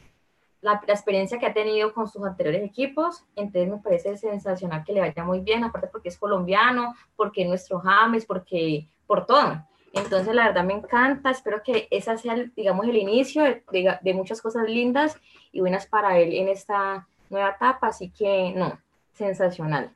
[0.61, 5.01] la, experiencia que ha tenido con sus anteriores equipos, entonces me parece sensacional que le
[5.01, 9.65] vaya muy bien, aparte porque es colombiano, porque es nuestro James, porque por todo.
[9.95, 14.43] Entonces, la verdad me encanta, espero que esa sea, digamos, el inicio de, de, muchas
[14.43, 15.19] cosas lindas
[15.53, 18.79] y buenas para él en esta nueva etapa, así que, no,
[19.15, 19.91] sensacional.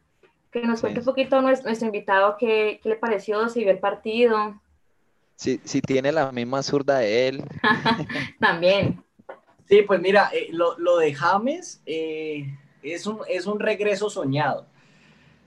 [0.51, 3.79] Que nos cuente un poquito nuestro, nuestro invitado qué, qué, le pareció, si vio el
[3.79, 4.59] partido.
[5.41, 7.45] Si, si tiene la misma zurda de él.
[8.39, 9.03] También.
[9.67, 14.67] Sí, pues mira, eh, lo, de James eh, es, un, es un regreso soñado.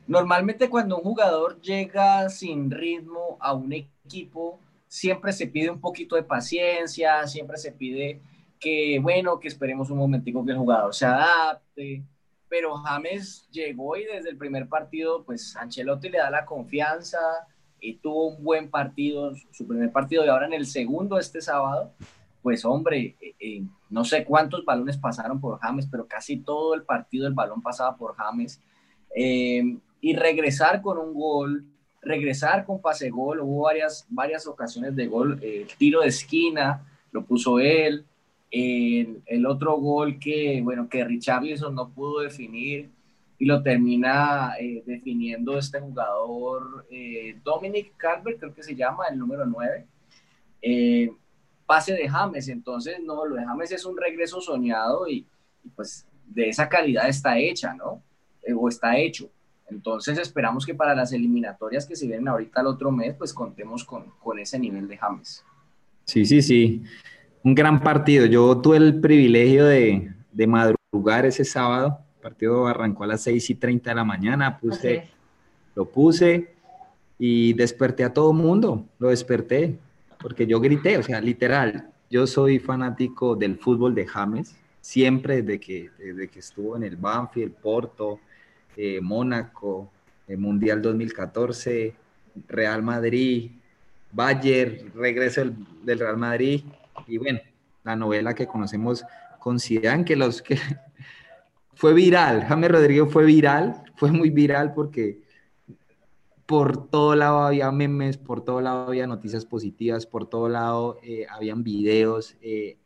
[0.08, 6.16] Normalmente cuando un jugador llega sin ritmo a un equipo, siempre se pide un poquito
[6.16, 8.20] de paciencia, siempre se pide
[8.60, 12.04] que, bueno, que esperemos un momentico que el jugador se adapte.
[12.50, 17.20] pero James llegó y desde el primer partido, pues Ancelotti le da la confianza
[17.84, 21.92] y tuvo un buen partido, su primer partido y ahora en el segundo este sábado,
[22.42, 26.84] pues hombre, eh, eh, no sé cuántos balones pasaron por James, pero casi todo el
[26.84, 28.62] partido el balón pasaba por James.
[29.16, 31.66] Eh, y regresar con un gol,
[32.02, 37.24] regresar con pase gol, hubo varias, varias ocasiones de gol, el tiro de esquina lo
[37.26, 38.06] puso él,
[38.50, 42.90] el, otro gol que, bueno, que Richarlison no pudo definir
[43.44, 49.20] y lo termina eh, definiendo este jugador, eh, Dominic Calvert, creo que se llama, el
[49.20, 49.86] número 9.
[50.62, 51.12] Eh,
[51.66, 55.26] pase de James, entonces no, lo de James es un regreso soñado y,
[55.76, 58.02] pues de esa calidad está hecha, ¿no?
[58.56, 59.30] o está hecho.
[59.70, 63.84] Entonces esperamos que para las eliminatorias que se vienen ahorita el otro mes, pues contemos
[63.84, 65.44] con, con ese nivel de James.
[66.06, 66.84] Sí, sí, sí
[67.44, 68.26] un gran partido.
[68.26, 70.12] Yo tuve el privilegio de,
[70.48, 72.00] madrugar ese sábado.
[72.24, 74.58] Partido arrancó a las 6 y 30 de la mañana.
[74.58, 75.10] Puse,
[75.76, 76.54] Lo puse
[77.20, 78.86] y desperté a todo el mundo.
[78.98, 79.78] Lo desperté
[80.20, 81.90] porque yo grité, o sea, literal.
[82.10, 86.96] Yo soy fanático del fútbol de James, siempre desde que, desde que estuvo en el
[86.96, 88.20] Banfield, Porto,
[88.78, 89.92] eh, Mónaco,
[90.28, 91.94] el Mundial 2014,
[92.48, 93.52] Real Madrid,
[94.12, 95.44] Bayern, regreso
[95.84, 96.62] del Real Madrid
[97.08, 97.40] y bueno,
[97.84, 99.04] la novela que conocemos
[99.40, 100.58] con Zidane, que los que
[101.76, 105.22] fue viral, James Rodríguez fue viral, fue muy viral porque
[106.46, 111.26] por todo lado había memes, por todo lado había noticias positivas, por todo lado eh,
[111.30, 112.78] habían videos eh,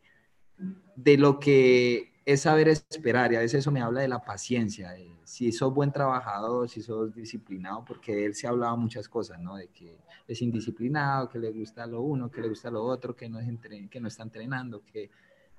[0.96, 4.94] de lo que es saber esperar y a veces eso me habla de la paciencia,
[5.24, 9.56] si sos buen trabajador, si sos disciplinado, porque él se hablaba muchas cosas, ¿no?
[9.56, 13.28] De que es indisciplinado, que le gusta lo uno, que le gusta lo otro, que
[13.28, 13.48] no, es
[13.90, 15.10] que no está entrenando, que...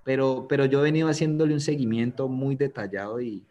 [0.03, 3.43] Pero, pero yo he venido haciéndole un seguimiento muy detallado y,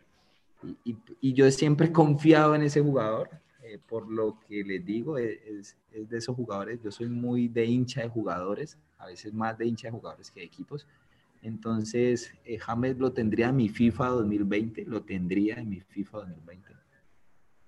[0.85, 3.31] y, y yo siempre confiado en ese jugador,
[3.63, 7.65] eh, por lo que les digo, es, es, de esos jugadores, yo soy muy de
[7.67, 10.87] hincha de jugadores, a veces más de hincha de jugadores que de equipos,
[11.43, 16.69] entonces, eh, James lo tendría en mi FIFA 2020, lo tendría en mi FIFA 2020.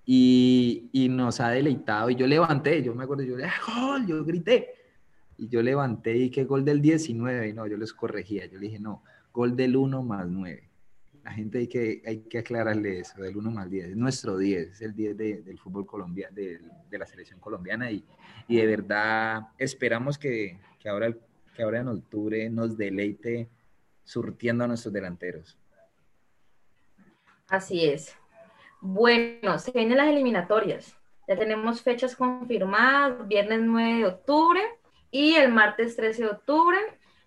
[0.05, 2.09] Y, y, nos ha deleitado.
[2.09, 3.47] Y yo levanté, yo me acuerdo, yo le
[4.07, 4.73] yo grité.
[5.41, 7.49] Y yo levanté y que gol del 19.
[7.49, 8.45] Y no, yo les corregía.
[8.45, 10.69] Yo le dije, no, gol del 1 más 9.
[11.23, 13.87] La gente hay que, hay que aclararle eso, del 1 más 10.
[13.87, 17.89] Es nuestro 10, es el 10 del fútbol colombiano, de, de, la selección colombiana.
[17.89, 18.05] Y,
[18.47, 21.11] y de verdad esperamos que, que, ahora,
[21.55, 23.49] que ahora en octubre nos deleite
[24.03, 25.57] surtiendo a nuestros delanteros.
[27.47, 28.15] Así es.
[28.79, 30.95] Bueno, se vienen las eliminatorias.
[31.27, 34.61] Ya tenemos fechas confirmadas, viernes 9 de octubre
[35.11, 36.77] y el martes 13 de octubre.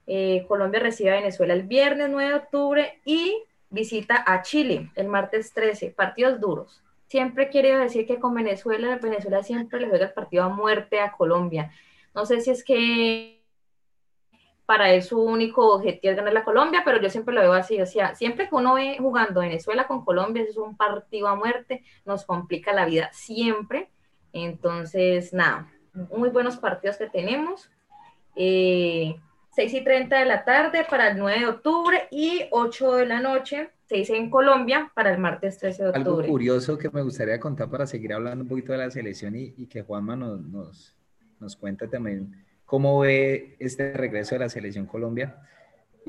[0.07, 5.09] Eh, Colombia recibe a Venezuela el viernes 9 de octubre y visita a Chile el
[5.09, 5.91] martes 13.
[5.91, 6.83] Partidos duros.
[7.07, 11.13] Siempre quiero decir que con Venezuela, Venezuela siempre le juega el partido a muerte a
[11.13, 11.71] Colombia.
[12.15, 13.45] No sé si es que
[14.67, 17.81] para él su único objetivo es ganar la Colombia, pero yo siempre lo veo así,
[17.81, 21.85] o sea, siempre que uno ve jugando Venezuela con Colombia, es un partido a muerte,
[22.07, 23.91] nos complica la vida siempre,
[24.33, 27.71] entonces, nada, muy buenos partidos que tenemos,
[28.37, 29.17] eh,
[29.53, 33.21] 6 y 30 de la tarde para el 9 de octubre y 8 de la
[33.21, 36.11] noche, 6 en Colombia para el martes 13 de octubre.
[36.11, 39.55] Algo curioso que me gustaría contar para seguir hablando un poquito de la selección y,
[39.57, 40.97] y que Juanma nos, nos,
[41.39, 45.37] nos cuente también cómo ve este regreso de la selección Colombia.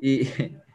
[0.02, 0.28] Y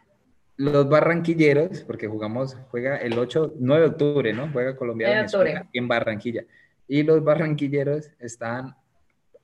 [0.56, 4.50] los barranquilleros, porque jugamos, juega el 8, 9 de octubre, ¿no?
[4.52, 5.26] Juega Colombia
[5.72, 6.44] en Barranquilla.
[6.86, 8.76] Y los barranquilleros están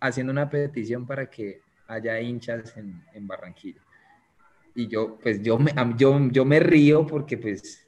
[0.00, 3.80] haciendo una petición para que haya hinchas en, Barranquilla.
[4.74, 7.86] Y yo, pues yo me, yo, yo me río porque pues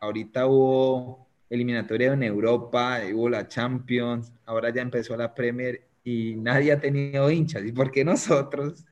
[0.00, 6.72] ahorita hubo eliminatoria en Europa, hubo la Champions, ahora ya empezó la Premier y nadie
[6.72, 7.64] ha tenido hinchas.
[7.64, 8.84] ¿Y por qué nosotros?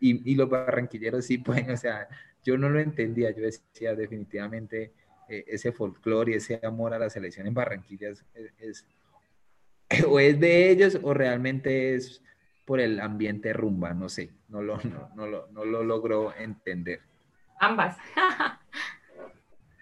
[0.00, 2.08] Y, los barranquilleros sí pueden, o sea,
[2.44, 3.30] yo no lo entendía.
[3.30, 4.92] Yo decía definitivamente
[5.28, 8.10] eh, ese folclore y ese amor a la selección en Barranquilla
[8.58, 8.86] es,
[10.08, 12.22] o es de ellos o realmente es
[12.64, 14.78] por el ambiente rumba, no sé, no lo,
[15.14, 17.00] no, lo, no lo logro entender.
[17.60, 17.96] Ambas.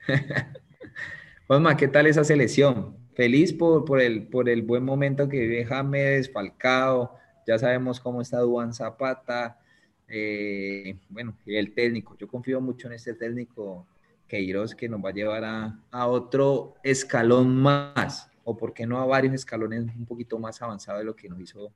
[1.47, 3.01] Osma, ¿qué tal esa selección?
[3.21, 8.23] feliz por, por, el, por el buen momento que vive James, Falcao, ya sabemos cómo
[8.23, 9.61] está Duan Zapata,
[10.09, 13.87] eh, bueno, y el técnico, yo confío mucho en este técnico
[14.27, 18.99] Queiroz que nos va a llevar a, a, otro escalón más, o por qué no
[18.99, 21.73] a varios escalones un poquito más avanzados de lo que nos hizo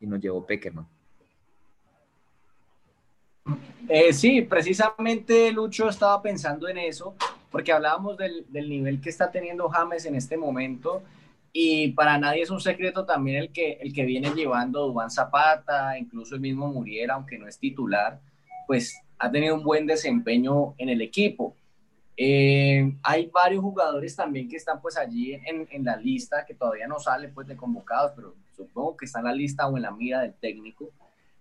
[0.00, 0.86] y nos llevó Peckerman.
[3.88, 7.14] Eh, sí, precisamente Lucho estaba pensando en eso
[7.50, 11.02] porque hablábamos del, del nivel que está teniendo James en este momento
[11.52, 15.96] y para nadie es un secreto también el que, el que viene llevando Dubán Zapata,
[15.96, 18.20] incluso el mismo Muriel, aunque no es titular,
[18.66, 21.56] pues ha tenido un buen desempeño en el equipo.
[22.16, 26.86] Eh, hay varios jugadores también que están pues allí en, en, la lista, que todavía
[26.86, 29.90] no salen pues de convocados, pero supongo que están en la lista o en la
[29.90, 30.90] mira del técnico.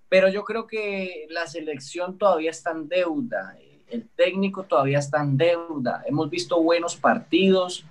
[0.10, 3.58] Pero yo creo que la selección todavía está en deuda,
[3.88, 6.04] el técnico todavía está en deuda.
[6.06, 7.86] Hemos visto buenos partidos,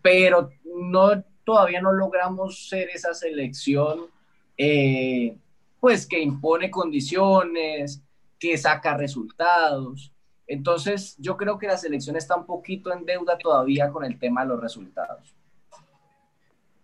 [0.00, 4.06] pero no todavía no logramos ser esa selección,
[4.56, 5.36] eh,
[5.80, 8.00] pues que impone condiciones,
[8.38, 10.12] que saca resultados.
[10.52, 14.42] Entonces, yo creo que la selección está un poquito en deuda todavía con el tema
[14.42, 15.34] de los resultados.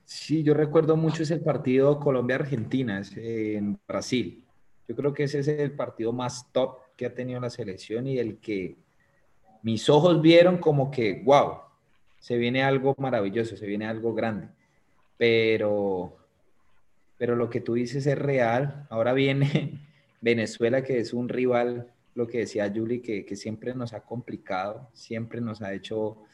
[0.07, 4.43] Sí, yo recuerdo mucho ese partido Colombia-Argentina en Brasil.
[4.89, 8.17] Yo creo que ese es el partido más top que ha tenido la selección y
[8.17, 8.79] el que
[9.63, 11.59] mis ojos vieron como que, wow,
[12.21, 14.49] se viene algo maravilloso, se viene algo grande.
[15.19, 16.17] Pero,
[17.19, 18.87] pero lo que tú dices es real.
[18.89, 19.87] Ahora viene
[20.23, 24.91] Venezuela, que es un rival, lo que decía Julie, que, que siempre nos ha complicado,
[24.93, 26.25] siempre nos ha hecho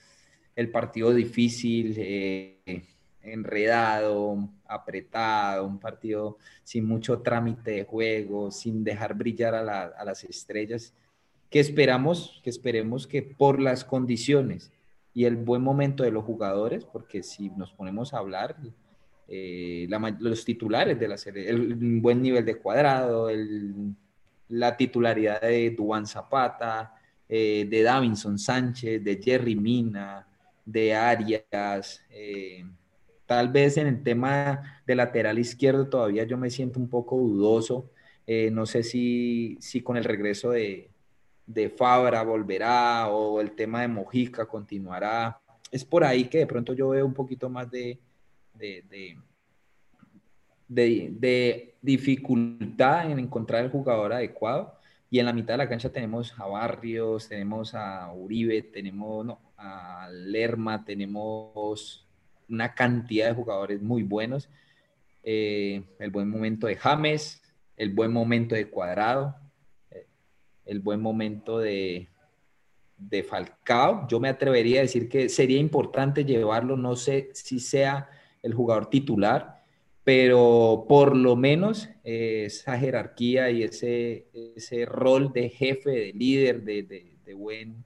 [0.57, 2.87] el partido difícil, eh,
[3.21, 10.25] enredado, apretado, un partido sin mucho trámite de juego, sin dejar brillar a, a las
[10.25, 10.95] estrellas,
[11.51, 14.73] que esperamos, que esperemos que por las condiciones
[15.13, 18.57] y el buen momento de los jugadores, porque si nos ponemos a hablar,
[19.29, 19.87] eh,
[20.19, 23.95] los titulares de la serie, el, buen nivel de cuadrado, el,
[24.49, 26.95] la titularidad de Duan Zapata,
[27.29, 30.27] eh, de Davinson Sánchez, de Jerry Mina,
[30.65, 32.03] de Arias.
[32.11, 32.65] Eh,
[33.27, 37.91] tal vez en el tema de lateral izquierdo todavía yo me siento un poco dudoso.
[38.53, 40.91] no sé si, si con el regreso de,
[41.47, 45.41] de Fabra volverá o el tema de Mojica continuará.
[45.71, 47.99] Es por ahí que de pronto yo veo un poquito más de,
[51.83, 54.79] dificultad en encontrar el jugador adecuado.
[55.11, 60.09] Y en la mitad de la cancha tenemos a Barrios, tenemos a Uribe, tenemos a
[60.11, 62.07] Lerma, tenemos
[62.49, 64.49] una cantidad de jugadores muy buenos.
[65.23, 67.43] Eh, el buen momento de James,
[67.77, 69.37] el buen momento de Cuadrado,
[70.67, 72.09] el buen momento de,
[72.97, 74.07] de Falcao.
[74.09, 78.09] Yo me atrevería a decir que sería importante llevarlo, no sé si sea
[78.43, 79.54] el jugador titular,
[80.05, 86.63] pero por lo menos eh, esa jerarquía y ese, ese rol de jefe, de líder,
[86.63, 86.83] de,
[87.25, 87.85] de, buen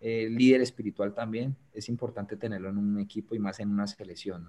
[0.00, 4.48] eh, líder espiritual también, es importante tenerlo en un equipo y más en una selección.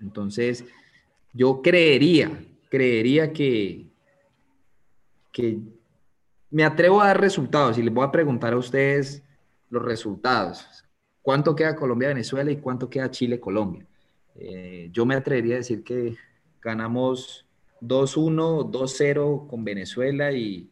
[0.00, 0.64] Entonces,
[1.32, 2.30] yo creería
[2.68, 3.86] creería que,
[5.32, 5.60] que
[6.50, 9.22] me atrevo a dar resultados y les voy a preguntar a ustedes
[9.70, 10.84] los resultados.
[11.28, 13.84] ¿Cuánto queda Colombia-Venezuela y cuánto queda Chile-Colombia?
[14.34, 16.16] Eh, yo me atrevería a decir que
[16.62, 17.44] ganamos
[17.82, 20.70] 2-1, 2-0 con Venezuela y,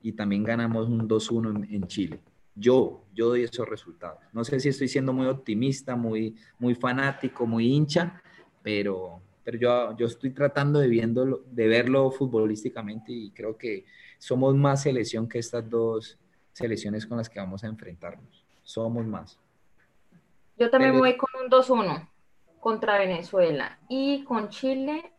[0.00, 2.20] y, también ganamos un 2-1 en, en, Chile.
[2.54, 4.20] Yo, yo doy esos resultados.
[4.32, 8.22] No sé si estoy siendo muy optimista, muy, muy fanático, muy hincha,
[8.62, 13.84] pero, pero yo, yo estoy tratando de, viéndolo, de verlo futbolísticamente y creo que
[14.20, 16.20] somos más selección que estas dos
[16.52, 18.46] selecciones con las que vamos a enfrentarnos.
[18.62, 19.41] Somos más.
[20.62, 22.08] Yo también voy con un 2-1
[22.60, 25.12] contra Venezuela y con Chile.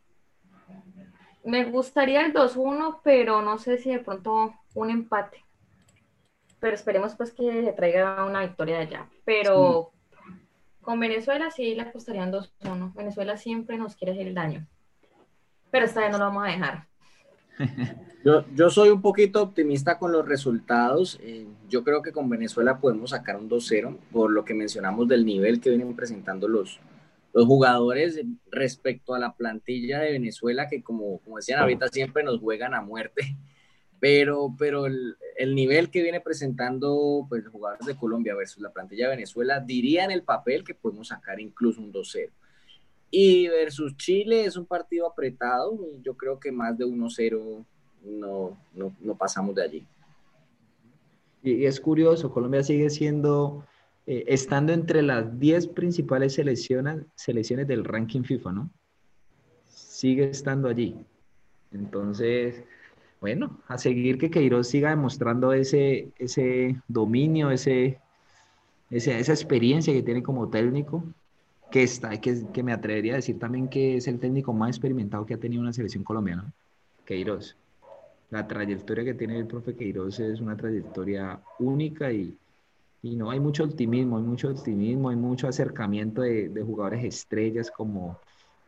[1.44, 5.44] Me gustaría el 2-1, pero no sé si de pronto un empate.
[6.62, 9.10] Pero esperemos pues que se traiga una victoria de allá.
[9.26, 9.92] Pero
[10.82, 12.94] con Venezuela sí le apostarían 2-1.
[12.94, 14.66] Venezuela siempre nos quiere hacer el daño.
[15.72, 16.88] Pero esta vez no lo vamos a dejar.
[18.24, 21.20] Yo, yo soy un poquito optimista con los resultados.
[21.22, 25.26] Eh, yo creo que con Venezuela podemos sacar un 2-0 por lo que mencionamos del
[25.26, 26.80] nivel que vienen presentando los,
[27.34, 32.40] los jugadores respecto a la plantilla de Venezuela, que como, como decían ahorita, siempre nos
[32.40, 33.36] juegan a muerte
[34.04, 38.74] pero, pero el, el, nivel que viene presentando pues, los jugadores de Colombia versus la
[38.74, 42.30] plantilla de Venezuela, diría en el papel que podemos sacar incluso un 2-0.
[43.16, 47.64] Y versus Chile es un partido apretado, yo creo que más de 1-0
[48.06, 49.86] no, no, no, pasamos de allí.
[51.44, 53.64] Y es curioso, Colombia sigue siendo,
[54.08, 58.72] eh, estando entre las 10 principales selecciones, selecciones del ranking FIFA, ¿no?
[59.68, 60.96] Sigue estando allí.
[61.72, 62.64] Entonces,
[63.22, 68.00] bueno, a seguir que Queiroz siga demostrando ese, ese dominio, ese,
[68.90, 71.04] esa experiencia que tiene como técnico,
[71.74, 75.26] que, está, que, que me atrevería a decir también que es el técnico más experimentado
[75.26, 76.54] que ha tenido una selección colombiana,
[77.04, 77.58] Queiroz.
[78.30, 82.38] la trayectoria que tiene el profe Queiroz es una trayectoria única y,
[83.02, 87.72] y no hay mucho optimismo, hay mucho optimismo, hay mucho acercamiento de, de jugadores estrellas
[87.72, 88.20] como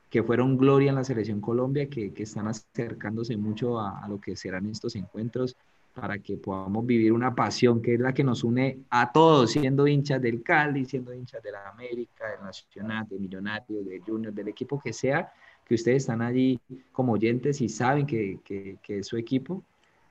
[0.10, 4.20] que fueron gloria en la selección Colombia, que, que están acercándose mucho a, a, lo
[4.20, 5.56] que serán estos encuentros
[5.95, 9.87] para que podamos vivir una pasión que es la que nos une a todos, siendo
[9.87, 14.49] hinchas del Cali, siendo hinchas de la América, del Nacional, de Millonarios, de Junior, del
[14.49, 15.31] equipo que sea,
[15.63, 16.59] que ustedes están allí
[16.91, 19.63] como oyentes y saben que, que, es su equipo.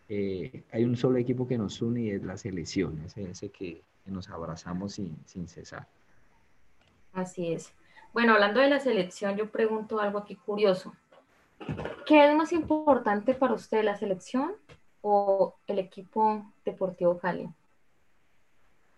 [0.08, 3.82] Eh, hay un solo equipo que nos une y es la selección, ese, ese que,
[4.02, 5.86] que nos abrazamos sin, sin cesar.
[7.12, 7.74] Así es.
[8.14, 10.94] Bueno, hablando de la selección, yo pregunto algo aquí curioso.
[12.06, 14.52] ¿Qué es más importante para usted, la selección
[15.06, 17.46] o el equipo Deportivo Cali?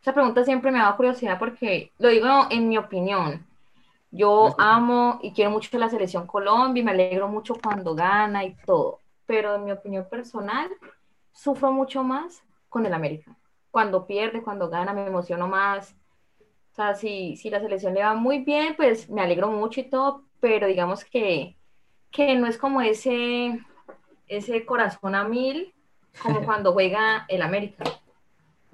[0.01, 3.45] Esa pregunta siempre me da curiosidad porque lo digo en mi opinión.
[4.13, 8.55] Yo amo y quiero mucho la selección Colombia y me alegro mucho cuando gana y
[8.65, 9.01] todo.
[9.27, 10.71] Pero en mi opinión personal,
[11.33, 13.37] sufro mucho más con el América.
[13.73, 15.97] Cuando pierde, cuando gana, me emociono más.
[16.71, 19.91] O sea, si, si la selección le va muy bien, pues me alegro mucho y
[19.91, 21.57] todo, pero digamos que,
[22.13, 23.59] que no es como ese,
[24.29, 25.75] ese corazón a mil
[26.23, 27.85] como cuando juega el América.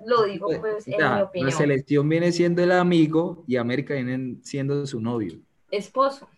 [0.04, 1.50] Lo digo pues en Ya, mi opinión.
[1.50, 5.38] La selección viene siendo el amigo y América viene siendo su novio.
[5.70, 6.28] Esposo.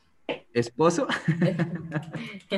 [0.53, 1.07] ¿Esposo?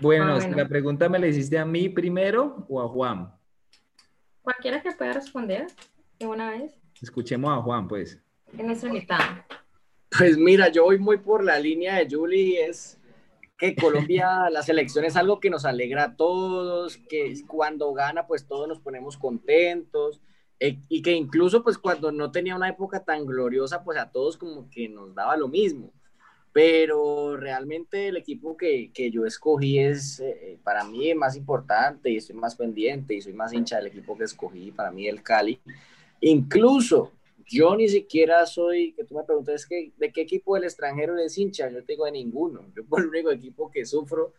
[0.00, 0.56] bueno, Ah, bueno.
[0.56, 3.32] la pregunta me la hiciste a mí primero o a Juan.
[4.42, 5.66] Cualquiera que pueda responder
[6.18, 6.72] de una vez.
[7.00, 8.20] Escuchemos a Juan, pues.
[8.56, 9.46] Es nuestra invitada.
[10.16, 12.98] Pues mira, yo voy muy por la línea de Julie, es
[13.60, 18.46] que Colombia, la selección es algo que nos alegra a todos, que cuando gana pues
[18.46, 20.20] todos nos ponemos contentos
[20.58, 24.38] eh, y que incluso pues cuando no tenía una época tan gloriosa pues a todos
[24.38, 25.92] como que nos daba lo mismo.
[26.52, 32.16] Pero realmente el equipo que, que yo escogí es eh, para mí más importante y
[32.16, 35.60] estoy más pendiente y soy más hincha del equipo que escogí, para mí el Cali.
[36.20, 37.12] Incluso
[37.50, 41.36] yo ni siquiera soy, que tú me preguntas, que, ¿de qué equipo del extranjero eres
[41.36, 41.68] hincha?
[41.68, 42.64] Yo te digo de ninguno.
[42.76, 44.34] Yo por el único equipo que sufro,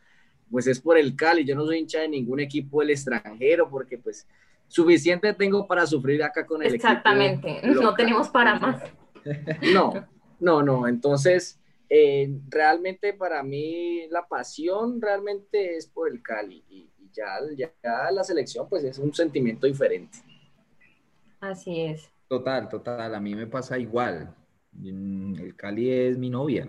[0.49, 1.43] pues es por el Cali.
[1.43, 4.25] Yo no soy hincha de ningún equipo del extranjero porque pues
[4.67, 7.57] suficiente tengo para sufrir acá con el Exactamente.
[7.57, 7.67] equipo.
[7.67, 7.97] No local.
[7.97, 8.81] tenemos para más.
[9.71, 9.93] No,
[10.39, 10.87] no, no.
[10.87, 11.59] Entonces,
[11.89, 17.71] eh, realmente para mí la pasión realmente es por el Cali y, y ya, ya,
[17.83, 20.17] ya la selección pues es un sentimiento diferente.
[21.39, 22.09] Así es.
[22.31, 24.33] Total, total, a mí me pasa igual.
[24.71, 26.65] Mm, El Cali es mi novia.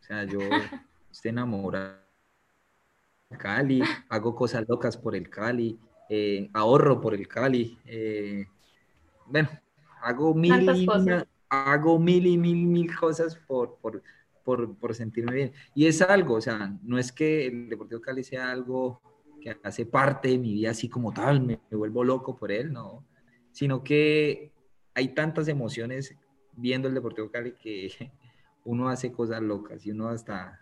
[0.00, 0.38] O sea, yo
[1.10, 1.98] estoy enamorado
[3.28, 5.76] del Cali, hago cosas locas por el Cali,
[6.08, 7.76] eh, ahorro por el Cali.
[7.84, 8.46] eh,
[9.26, 9.48] bueno,
[10.02, 11.26] hago mil y, cosas.
[11.48, 14.04] hago mil y mil, mil cosas por, por,
[14.44, 15.52] por, por sentirme bien.
[15.74, 19.02] Y es algo, o sea, no es que el Deportivo Cali sea algo
[19.40, 22.72] que hace parte de mi vida así como tal, me, me vuelvo loco por él,
[22.72, 23.04] no,
[23.50, 24.52] sino que
[24.94, 26.16] hay tantas emociones
[26.56, 27.90] viendo el Deportivo Cali que
[28.64, 30.60] uno hace cosas locas y uno hasta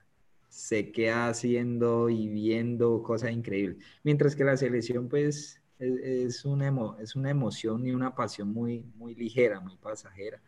[0.49, 3.79] se queda haciendo y viendo cosas increíbles.
[4.03, 9.15] Mientras que la selección, pues, es, una, es una emoción y una pasión muy, muy
[9.15, 10.43] ligera, muy pasajera.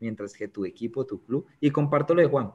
[0.00, 2.52] Mientras que tu equipo, tu club, y comparto lo de Juan.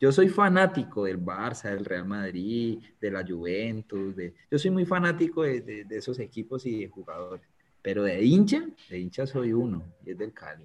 [0.00, 4.84] Yo soy fanático del Barça, del Real Madrid, de la Juventus, de, yo soy muy
[4.84, 7.46] fanático de- de esos equipos y de jugadores.
[7.82, 10.64] Pero de hincha, de hincha soy uno, y es del Cali.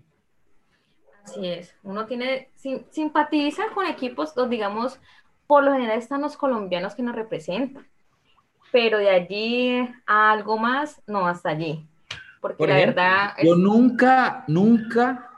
[1.23, 1.75] Así es.
[1.83, 4.99] Uno tiene, sim- simpatiza con equipos, los, digamos,
[5.47, 7.87] por lo general están los colombianos que nos representan.
[8.71, 11.85] Pero de allí a algo más, no, hasta allí.
[12.41, 15.29] Porque Por la ejemplo, verdad yo nunca, nunca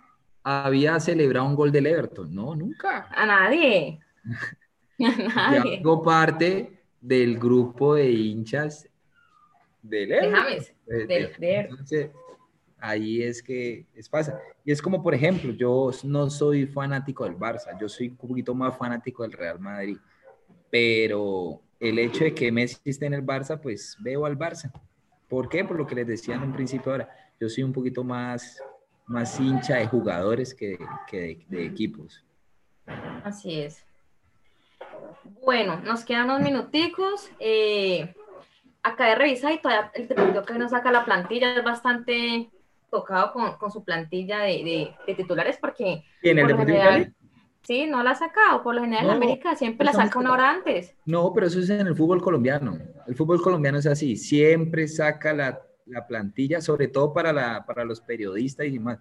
[0.44, 2.34] había celebrado un gol del Everton.
[2.34, 3.08] No, nunca.
[3.16, 4.00] a nadie.
[5.36, 5.80] A nadie.
[5.80, 8.90] hago parte del grupo de hinchas
[9.82, 10.34] del De Everton.
[10.42, 10.74] James.
[10.86, 12.10] De- de- de- entonces,
[12.80, 14.40] ahí es que es pasa.
[14.66, 18.54] Y es como, por ejemplo, yo no soy fanático del Barça, yo soy un poquito
[18.54, 19.98] más fanático del Real Madrid,
[20.70, 24.72] pero el hecho de que Messi esté en el Barça, pues veo al Barça.
[25.28, 25.64] ¿Por qué?
[25.64, 27.10] Por lo que les decía en un principio ahora,
[27.40, 28.62] yo soy un poquito más,
[29.06, 30.78] más hincha de jugadores que
[31.08, 32.24] que de- de equipos.
[33.24, 33.86] Así es.
[35.44, 37.30] Bueno, nos quedan unos minuticos.
[37.40, 38.14] Eh,
[38.84, 42.50] acá de revisar y todavía el Deportivo que nos saca la plantilla es bastante
[42.90, 47.04] tocado con, con su plantilla de, de- de titulares porque ¿Y en el Deportivo general,
[47.04, 47.14] Cali?
[47.64, 48.64] sí, no la ha sacado.
[48.64, 50.96] Por lo general No, en América siempre la saca una hora antes.
[51.06, 52.78] No, pero eso es en el fútbol colombiano.
[53.08, 57.84] El fútbol colombiano es así, siempre saca la, la plantilla, sobre todo para, la, para
[57.84, 59.00] los periodistas y demás.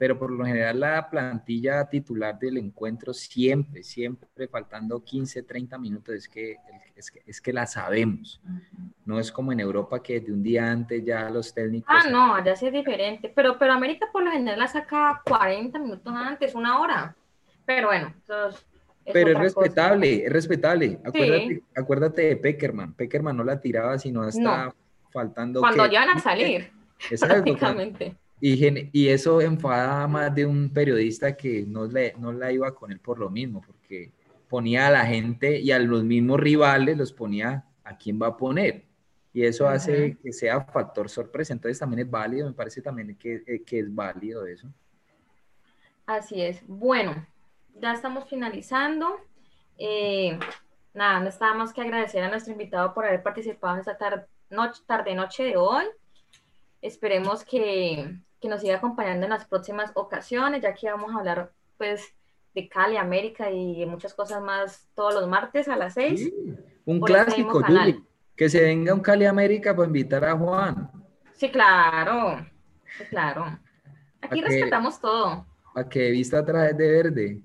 [0.00, 6.14] Pero por lo general la plantilla titular del encuentro siempre, siempre faltando 15, 30 minutos,
[6.14, 6.56] es que,
[6.96, 8.40] es que, es que la sabemos.
[9.04, 11.94] No es como en Europa que de un día antes ya los técnicos...
[11.94, 15.78] Ah, no, allá sí es diferente, pero, pero América por lo general la saca 40
[15.78, 17.14] minutos antes, una hora.
[17.66, 18.58] Pero bueno, eso
[19.04, 20.98] pero es respetable, es respetable.
[21.04, 22.94] Acuérdate, acuérdate de Peckerman.
[22.94, 24.74] Peckerman no la tiraba sino hasta
[25.12, 25.60] faltando.
[25.60, 26.72] Cuando ya van a salir.
[27.20, 28.16] Prácticamente.
[28.40, 32.98] Y, eso enfada más de un periodista que no, le, no la iba con él
[32.98, 34.12] por lo mismo, porque
[34.48, 38.36] ponía a la gente y a los mismos rivales los ponía a quién va a
[38.36, 38.84] poner.
[39.32, 41.52] Y eso hace que sea factor sorpresa.
[41.52, 44.68] Entonces también es válido, me parece también que, eh, que es válido eso.
[46.06, 46.66] Así es.
[46.66, 47.26] Bueno,
[47.76, 49.20] ya estamos finalizando.
[49.78, 50.36] Eh,
[50.92, 54.26] nada, no estaba más que agradecer a nuestro invitado por haber participado en esta tarde,
[54.50, 55.84] noche, tarde noche de hoy.
[56.82, 61.52] Esperemos que, que nos siga acompañando en las próximas ocasiones, ya que vamos a hablar
[61.76, 62.14] pues
[62.54, 66.30] de Cali, América y muchas cosas más todos los martes a las seis.
[66.84, 67.62] un clásico,
[68.36, 70.90] que se venga un Cali América para invitar a Juan.
[71.34, 72.46] Sí, claro,
[73.10, 73.58] claro.
[74.20, 75.46] Aquí respetamos todo.
[75.74, 77.40] A que vista a través de verde.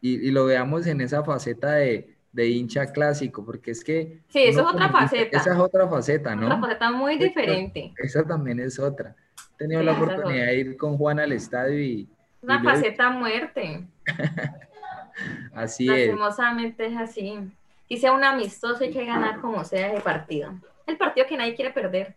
[0.00, 4.20] Y, y, lo veamos en esa faceta de, de, hincha clásico, porque es que...
[4.28, 5.38] Sí, eso es otra faceta.
[5.38, 6.46] Esa es otra faceta, ¿no?
[6.46, 7.94] Otra faceta muy diferente.
[7.96, 9.16] Esa también es otra.
[9.64, 12.06] Tenido la oportunidad de ir con Juan al estadio y...
[12.42, 13.82] Una faceta muerte.
[15.54, 16.08] así es.
[16.08, 17.50] Lastimosamente es así.
[17.88, 20.52] Y sea un amistoso, hay que ganar como sea ese partido.
[20.86, 22.14] El partido que nadie quiere perder.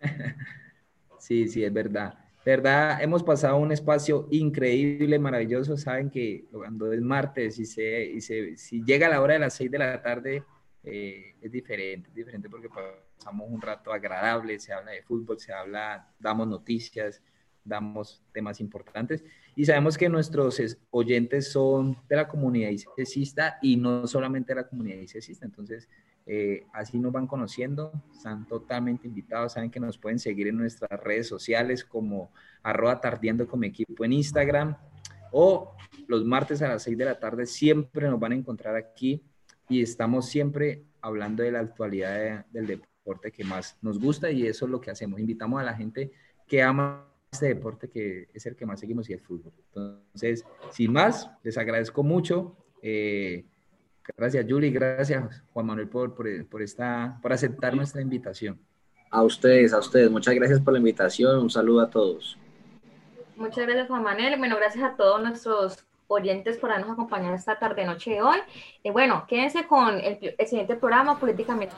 [1.18, 2.14] sí, sí, es verdad.
[2.42, 5.76] verdad, hemos pasado un espacio increíble, maravilloso.
[5.76, 9.52] Saben que cuando es martes y, se, y se, si llega la hora de las
[9.56, 10.42] 6 de la tarde,
[10.84, 12.70] eh, es diferente, es diferente porque
[13.22, 17.22] pasamos un rato agradable, se habla de fútbol, se habla, damos noticias,
[17.64, 19.22] damos temas importantes.
[19.54, 20.60] Y sabemos que nuestros
[20.90, 25.88] oyentes son de la comunidad ICESista y no solamente de la comunidad ICESista, entonces
[26.26, 31.00] eh, así nos van conociendo, están totalmente invitados, saben que nos pueden seguir en nuestras
[31.00, 32.32] redes sociales como
[32.64, 34.76] arroba tardiendo con mi equipo en Instagram.
[35.30, 35.76] O
[36.08, 39.22] los martes a las 6 de la tarde siempre nos van a encontrar aquí
[39.68, 42.66] y estamos siempre hablando de la actualidad del
[43.02, 45.18] deporte que más nos gusta y eso es lo que hacemos.
[45.18, 46.12] Invitamos a la gente
[46.46, 49.52] que ama este deporte que es el que más seguimos y el fútbol.
[49.68, 52.56] Entonces, sin más, les agradezco mucho.
[52.82, 53.44] Eh,
[54.16, 58.58] gracias, Juli, gracias, Juan Manuel, por, por, por, esta, por aceptar nuestra invitación.
[59.10, 61.38] A ustedes, a ustedes, muchas gracias por la invitación.
[61.38, 62.38] Un saludo a todos.
[63.36, 64.38] Muchas gracias, Juan Manuel.
[64.38, 68.38] Bueno, gracias a todos nuestros oyentes por habernos acompañado esta tarde noche de hoy.
[68.82, 71.74] Y bueno, quédense con el, el siguiente programa políticamente.